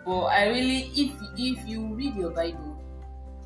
but 0.05 0.25
I 0.25 0.47
really, 0.49 0.91
if 0.95 1.11
if 1.37 1.67
you 1.67 1.93
read 1.95 2.15
your 2.15 2.31
Bible 2.31 2.77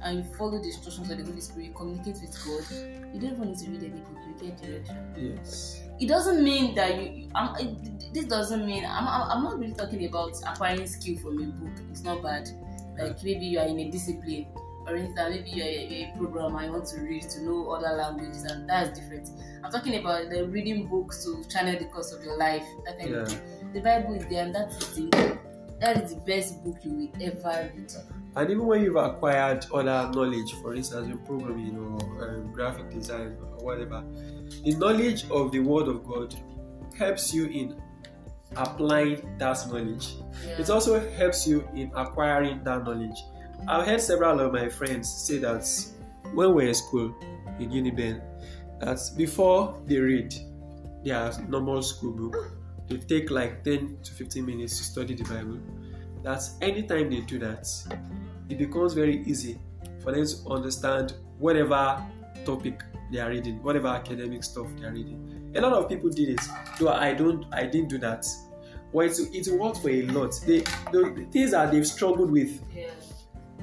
and 0.02 0.20
you 0.20 0.24
follow 0.36 0.60
the 0.60 0.66
instructions 0.68 1.10
of 1.10 1.18
the 1.18 1.24
Holy 1.26 1.42
Spirit, 1.42 1.68
you 1.68 1.74
communicate 1.74 2.18
with 2.22 2.36
God, 2.46 3.14
you 3.14 3.20
don't 3.20 3.34
even 3.34 3.50
need 3.50 3.58
to 3.60 3.70
read 3.72 3.84
any 3.84 4.02
book, 4.02 4.18
you 4.28 4.48
get 4.50 4.62
direction. 4.62 5.14
Yes, 5.18 5.82
it 6.00 6.08
doesn't 6.08 6.44
mean 6.44 6.76
that 6.76 6.96
you 7.02 7.30
I'm, 7.36 7.56
it- 7.58 8.14
this 8.14 8.26
doesn't 8.26 8.66
mean 8.66 8.86
I'm 8.86 9.06
I'm 9.08 9.44
not 9.44 9.60
really 9.60 9.74
talking 9.74 10.06
about 10.06 10.32
acquiring 10.48 10.88
skill 10.88 11.18
from 11.18 11.42
a 11.44 11.48
book 11.48 11.74
it's 11.92 12.02
not 12.04 12.22
bad. 12.24 12.50
Like 12.98 13.22
maybe 13.24 13.46
you 13.46 13.60
are 13.60 13.66
in 13.68 13.78
a 13.80 13.92
discipline, 13.92 14.46
for 14.86 14.96
instance, 14.96 15.36
maybe 15.36 15.50
you're 15.50 15.66
a, 15.66 16.14
a 16.14 16.18
programmer, 16.18 16.64
you 16.64 16.72
want 16.72 16.86
to 16.88 17.02
read 17.02 17.24
to 17.24 17.44
know 17.44 17.72
other 17.72 17.96
languages, 17.96 18.44
and 18.44 18.70
that's 18.70 18.98
different. 18.98 19.30
I'm 19.64 19.72
talking 19.72 19.96
about 19.96 20.30
the 20.30 20.48
reading 20.48 20.88
books 20.88 21.26
to 21.26 21.44
channel 21.50 21.78
the 21.78 21.86
course 21.86 22.12
of 22.12 22.24
your 22.24 22.38
life. 22.38 22.64
That 22.86 23.00
kind 23.00 23.16
of 23.16 23.28
thing. 23.28 23.42
The 23.74 23.82
Bible 23.82 24.14
is 24.14 24.26
there, 24.28 24.46
and 24.46 24.54
that 24.54 24.70
is 24.70 24.96
the 24.96 25.40
that 25.82 26.04
is 26.04 26.14
the 26.14 26.22
best 26.22 26.64
book 26.64 26.78
you 26.84 26.92
will 26.92 27.10
ever 27.22 27.72
read. 27.76 27.92
And 28.38 28.50
even 28.50 28.66
when 28.66 28.84
you've 28.84 28.96
acquired 28.96 29.66
other 29.74 30.12
knowledge, 30.14 30.54
for 30.62 30.76
instance, 30.76 31.08
in 31.08 31.18
programming 31.20 31.78
or 31.78 32.30
um, 32.30 32.52
graphic 32.52 32.90
design 32.90 33.38
or 33.58 33.66
whatever, 33.66 34.04
the 34.64 34.76
knowledge 34.76 35.30
of 35.30 35.52
the 35.52 35.60
Word 35.60 35.88
of 35.88 36.06
God 36.06 36.36
helps 36.98 37.34
you 37.34 37.46
in 37.46 37.82
applying 38.56 39.38
that 39.38 39.68
knowledge. 39.68 40.16
Yeah. 40.46 40.60
It 40.60 40.70
also 40.70 41.00
helps 41.12 41.48
you 41.48 41.68
in 41.74 41.92
acquiring 41.96 42.64
that 42.64 42.84
knowledge. 42.84 43.18
I've 43.68 43.86
heard 43.88 44.02
several 44.02 44.40
of 44.40 44.54
my 44.54 44.70
friends 44.70 45.10
say 45.10 45.40
that 45.40 45.68
when 46.34 46.54
we're 46.54 46.68
in 46.68 46.74
school 46.74 47.16
in 47.60 47.72
Uniben, 47.72 48.22
that 48.80 49.00
before 49.18 49.82
they 49.86 49.98
read 49.98 50.34
their 51.04 51.32
normal 51.48 51.82
school 51.82 52.12
book, 52.12 52.36
ah. 52.38 52.84
they 52.88 52.98
take 52.98 53.32
like 53.32 53.64
10 53.64 53.98
to 54.04 54.12
15 54.12 54.46
minutes 54.46 54.78
to 54.78 54.84
study 54.84 55.16
the 55.16 55.24
Bible. 55.24 55.60
That 56.24 56.42
anytime 56.62 57.10
they 57.10 57.22
do 57.22 57.40
that, 57.40 57.68
it 58.50 58.58
becomes 58.58 58.94
very 58.94 59.24
easy 59.26 59.60
for 60.04 60.12
them 60.12 60.26
to 60.26 60.50
understand 60.50 61.14
whatever 61.38 62.06
topic 62.46 62.84
they 63.12 63.20
are 63.20 63.30
reading, 63.30 63.62
whatever 63.64 63.88
academic 63.88 64.44
stuff 64.44 64.68
they 64.78 64.86
are 64.86 64.92
reading. 64.92 65.52
A 65.56 65.62
lot 65.62 65.74
of 65.74 65.88
people 65.88 66.10
did 66.10 66.30
it, 66.30 66.42
though 66.80 66.90
I 66.90 67.14
don't, 67.14 67.46
I 67.54 67.66
didn't 67.66 67.90
do 67.90 67.98
that. 68.00 68.26
Well, 68.92 69.08
it, 69.08 69.20
it 69.34 69.48
worked 69.60 69.80
for 69.80 69.90
a 69.90 70.04
lot. 70.08 70.34
They, 70.46 70.60
the 70.92 71.28
things 71.32 71.52
that 71.52 71.72
they've 71.72 71.86
struggled 71.86 72.32
with 72.32 72.62
yeah. 72.74 72.90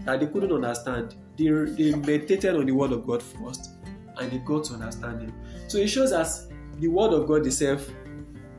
That 0.05 0.21
they 0.21 0.27
couldn't 0.27 0.53
understand, 0.53 1.15
they, 1.37 1.47
they 1.49 1.95
meditated 1.95 2.57
on 2.57 2.67
the 2.67 2.73
Word 2.73 2.93
of 2.93 3.07
God 3.07 3.23
first 3.23 3.71
and 4.19 4.31
they 4.31 4.39
got 4.39 4.65
to 4.65 4.75
understand 4.75 5.23
it. 5.29 5.71
So 5.71 5.79
it 5.79 5.89
shows 5.89 6.13
us 6.13 6.49
the 6.79 6.89
Word 6.89 7.13
of 7.13 7.27
God 7.27 7.47
itself 7.47 7.89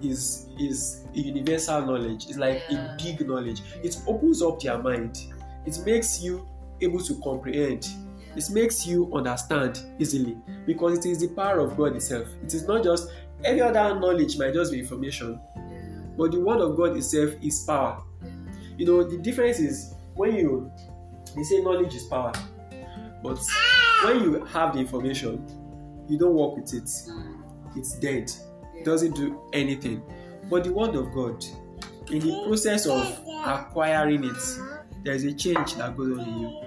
is 0.01 0.47
is 0.59 1.05
a 1.15 1.19
universal 1.19 1.81
knowledge. 1.85 2.25
It's 2.27 2.37
like 2.37 2.61
Yeah. 2.69 2.95
a 2.95 2.97
big 3.01 3.25
knowledge. 3.27 3.61
It 3.83 3.97
opens 4.07 4.41
up 4.41 4.59
their 4.59 4.77
mind. 4.77 5.17
It 5.65 5.77
makes 5.85 6.21
you 6.21 6.47
able 6.81 6.99
to 6.99 7.15
comprehend. 7.23 7.87
It 8.35 8.49
makes 8.49 8.85
you 8.85 9.13
understand 9.13 9.79
easily 9.99 10.35
because 10.65 10.97
it 10.97 11.05
is 11.05 11.19
the 11.19 11.27
power 11.29 11.59
of 11.59 11.77
God 11.77 11.95
itself. 11.95 12.27
It 12.43 12.53
is 12.53 12.67
not 12.67 12.83
just 12.83 13.09
any 13.45 13.61
other 13.61 13.97
knowledge 13.99 14.37
might 14.37 14.53
just 14.53 14.71
be 14.71 14.79
information, 14.79 15.39
Yeah. 15.55 16.01
but 16.17 16.31
the 16.31 16.39
Word 16.41 16.59
of 16.59 16.75
God 16.75 16.97
itself 16.97 17.31
is 17.41 17.63
power. 17.63 18.01
You 18.77 18.85
know, 18.87 19.03
the 19.03 19.17
difference 19.17 19.59
is 19.59 19.93
when 20.15 20.35
you 20.35 20.71
they 21.35 21.43
say 21.43 21.61
knowledge 21.61 21.95
is 21.95 22.03
power, 22.03 22.31
but 23.23 23.39
when 24.03 24.23
you 24.23 24.43
have 24.45 24.73
the 24.73 24.79
information, 24.79 25.45
you 26.07 26.17
don't 26.17 26.35
work 26.35 26.57
with 26.57 26.73
it. 26.73 26.83
Mm. 26.83 27.43
It's 27.75 27.97
dead. 27.99 28.31
It 28.75 28.85
doesn't 28.85 29.15
do 29.15 29.41
anything. 29.53 30.03
But 30.49 30.65
the 30.65 30.73
word 30.73 30.95
of 30.95 31.13
God, 31.13 31.43
in 32.11 32.19
the 32.19 32.43
process 32.45 32.85
of 32.85 33.19
acquiring 33.45 34.25
it, 34.25 34.59
there's 35.03 35.23
a 35.23 35.33
change 35.33 35.75
that 35.75 35.95
goes 35.97 36.17
on 36.17 36.27
in 36.27 36.39
you. 36.39 36.61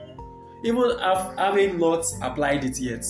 Even 0.65 0.99
have, 0.99 1.37
having 1.39 1.79
not 1.79 2.05
applied 2.23 2.65
it 2.65 2.79
yet, 2.81 3.05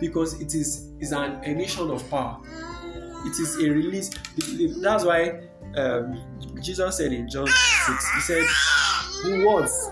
because 0.00 0.40
it 0.40 0.54
is 0.54 0.90
is 0.98 1.12
an 1.12 1.42
emission 1.44 1.90
of 1.90 2.08
power. 2.10 2.40
It 3.24 3.38
is 3.38 3.56
a 3.56 3.70
release. 3.70 4.10
That's 4.80 5.04
why 5.04 5.40
um, 5.76 6.20
Jesus 6.62 6.96
said 6.96 7.12
in 7.12 7.28
John 7.28 7.46
6, 7.46 8.14
He 8.14 8.20
said, 8.20 8.46
Who 9.22 9.46
words 9.46 9.90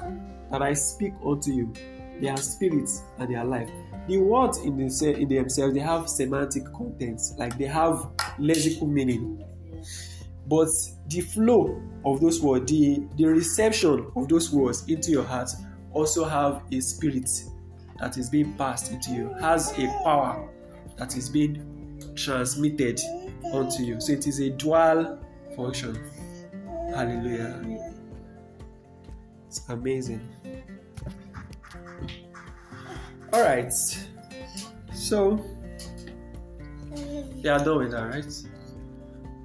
that 0.50 0.62
I 0.62 0.72
speak 0.74 1.14
unto 1.24 1.52
you, 1.52 1.72
they 2.20 2.28
are 2.28 2.36
spirit 2.36 2.88
and 3.18 3.30
they 3.30 3.36
are 3.36 3.44
life. 3.44 3.70
The 4.08 4.18
words 4.18 4.58
in, 4.58 4.76
the, 4.76 5.16
in 5.16 5.28
themselves, 5.28 5.74
they 5.74 5.80
have 5.80 6.08
semantic 6.08 6.64
contents, 6.72 7.34
like 7.38 7.56
they 7.58 7.66
have 7.66 8.10
lexical 8.38 8.88
meaning. 8.88 9.44
But 10.46 10.68
the 11.08 11.20
flow 11.20 11.80
of 12.04 12.20
those 12.20 12.40
words, 12.40 12.70
the, 12.70 13.06
the 13.16 13.26
reception 13.26 14.10
of 14.16 14.28
those 14.28 14.50
words 14.50 14.88
into 14.88 15.10
your 15.10 15.24
heart 15.24 15.50
also 15.92 16.24
have 16.24 16.62
a 16.72 16.80
spirit 16.80 17.28
that 18.00 18.16
is 18.16 18.30
being 18.30 18.54
passed 18.54 18.90
into 18.92 19.10
you, 19.10 19.34
has 19.40 19.72
a 19.78 19.86
power 20.02 20.48
that 20.96 21.16
is 21.16 21.28
being 21.28 22.00
transmitted 22.14 23.00
onto 23.52 23.82
you. 23.82 24.00
So 24.00 24.12
it 24.12 24.26
is 24.26 24.40
a 24.40 24.50
dual 24.50 25.18
function. 25.54 25.98
Hallelujah. 26.94 27.87
It's 29.48 29.66
amazing. 29.70 30.20
All 33.32 33.40
right. 33.42 33.72
So 34.92 35.42
are 37.48 37.64
done 37.64 37.78
with 37.78 37.92
that, 37.92 38.02
right? 38.02 38.42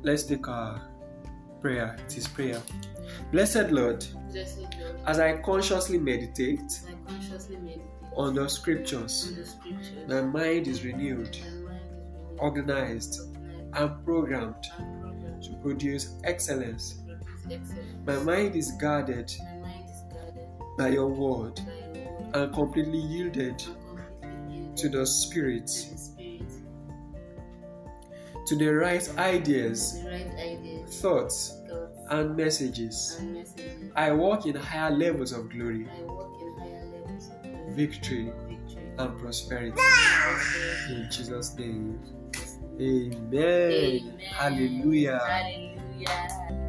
Let's 0.01 0.23
take 0.23 0.45
our 0.49 0.81
prayer. 1.61 1.95
It 2.05 2.17
is 2.17 2.27
prayer. 2.27 2.61
Blessed 3.31 3.69
Lord, 3.71 4.05
Blessed 4.31 4.59
Lord, 4.59 4.95
as 5.07 5.19
I 5.19 5.37
consciously 5.37 5.97
meditate 5.97 6.81
I 6.85 7.09
consciously 7.09 7.55
meditate 7.55 7.81
on 8.17 8.35
the 8.35 8.49
scriptures, 8.49 9.29
on 9.29 9.35
the 9.35 9.45
scriptures. 9.45 10.09
my 10.09 10.21
mind 10.21 10.67
is 10.67 10.83
renewed, 10.83 11.37
mind 11.65 11.79
is 11.93 12.39
organized, 12.39 13.19
organized, 13.19 13.19
and 13.75 14.03
programmed 14.05 14.65
and 14.77 15.01
programmed 15.01 15.43
to 15.43 15.53
produce 15.61 16.15
excellence. 16.25 16.95
to 16.95 17.15
produce 17.15 17.61
excellence. 17.61 18.05
My 18.05 18.17
mind 18.17 18.55
is 18.55 18.71
guarded 18.71 19.31
My 19.31 19.39
mind 19.39 19.39
is 19.39 19.41
guarded 19.41 19.52
by 20.77 20.89
your 20.89 21.07
word 21.07 21.59
and 22.33 22.53
completely 22.53 22.99
yielded 22.99 23.61
and 23.61 23.77
completely 23.87 24.55
yielded 24.55 24.77
to 24.77 24.89
the 24.89 25.05
Spirit, 25.05 25.67
to 25.67 25.91
the 25.91 25.97
Spirit, 25.97 26.51
to 28.47 28.55
the 28.55 28.67
right 28.67 29.17
ideas, 29.17 30.01
the 30.01 30.09
right 30.09 30.31
ideas, 30.39 31.01
thoughts, 31.01 31.57
and 32.09 32.35
messages. 32.35 33.21
I 33.95 34.11
walk 34.11 34.45
in 34.45 34.55
higher 34.55 34.91
levels 34.91 35.31
of 35.31 35.49
glory, 35.49 35.87
I 35.87 36.03
walk 36.03 36.41
in 36.41 36.59
higher 36.59 36.85
levels 36.85 37.29
of 37.29 37.43
glory, 37.43 37.73
victory, 37.73 38.31
and 38.97 39.19
prosperity. 39.19 39.71
prosperity. 39.71 40.95
In 40.95 41.07
Jesus' 41.11 41.55
name. 41.57 41.99
Amen. 42.79 43.31
Amen. 43.31 44.19
Hallelujah. 44.19 45.19
Hallelujah. 45.19 46.62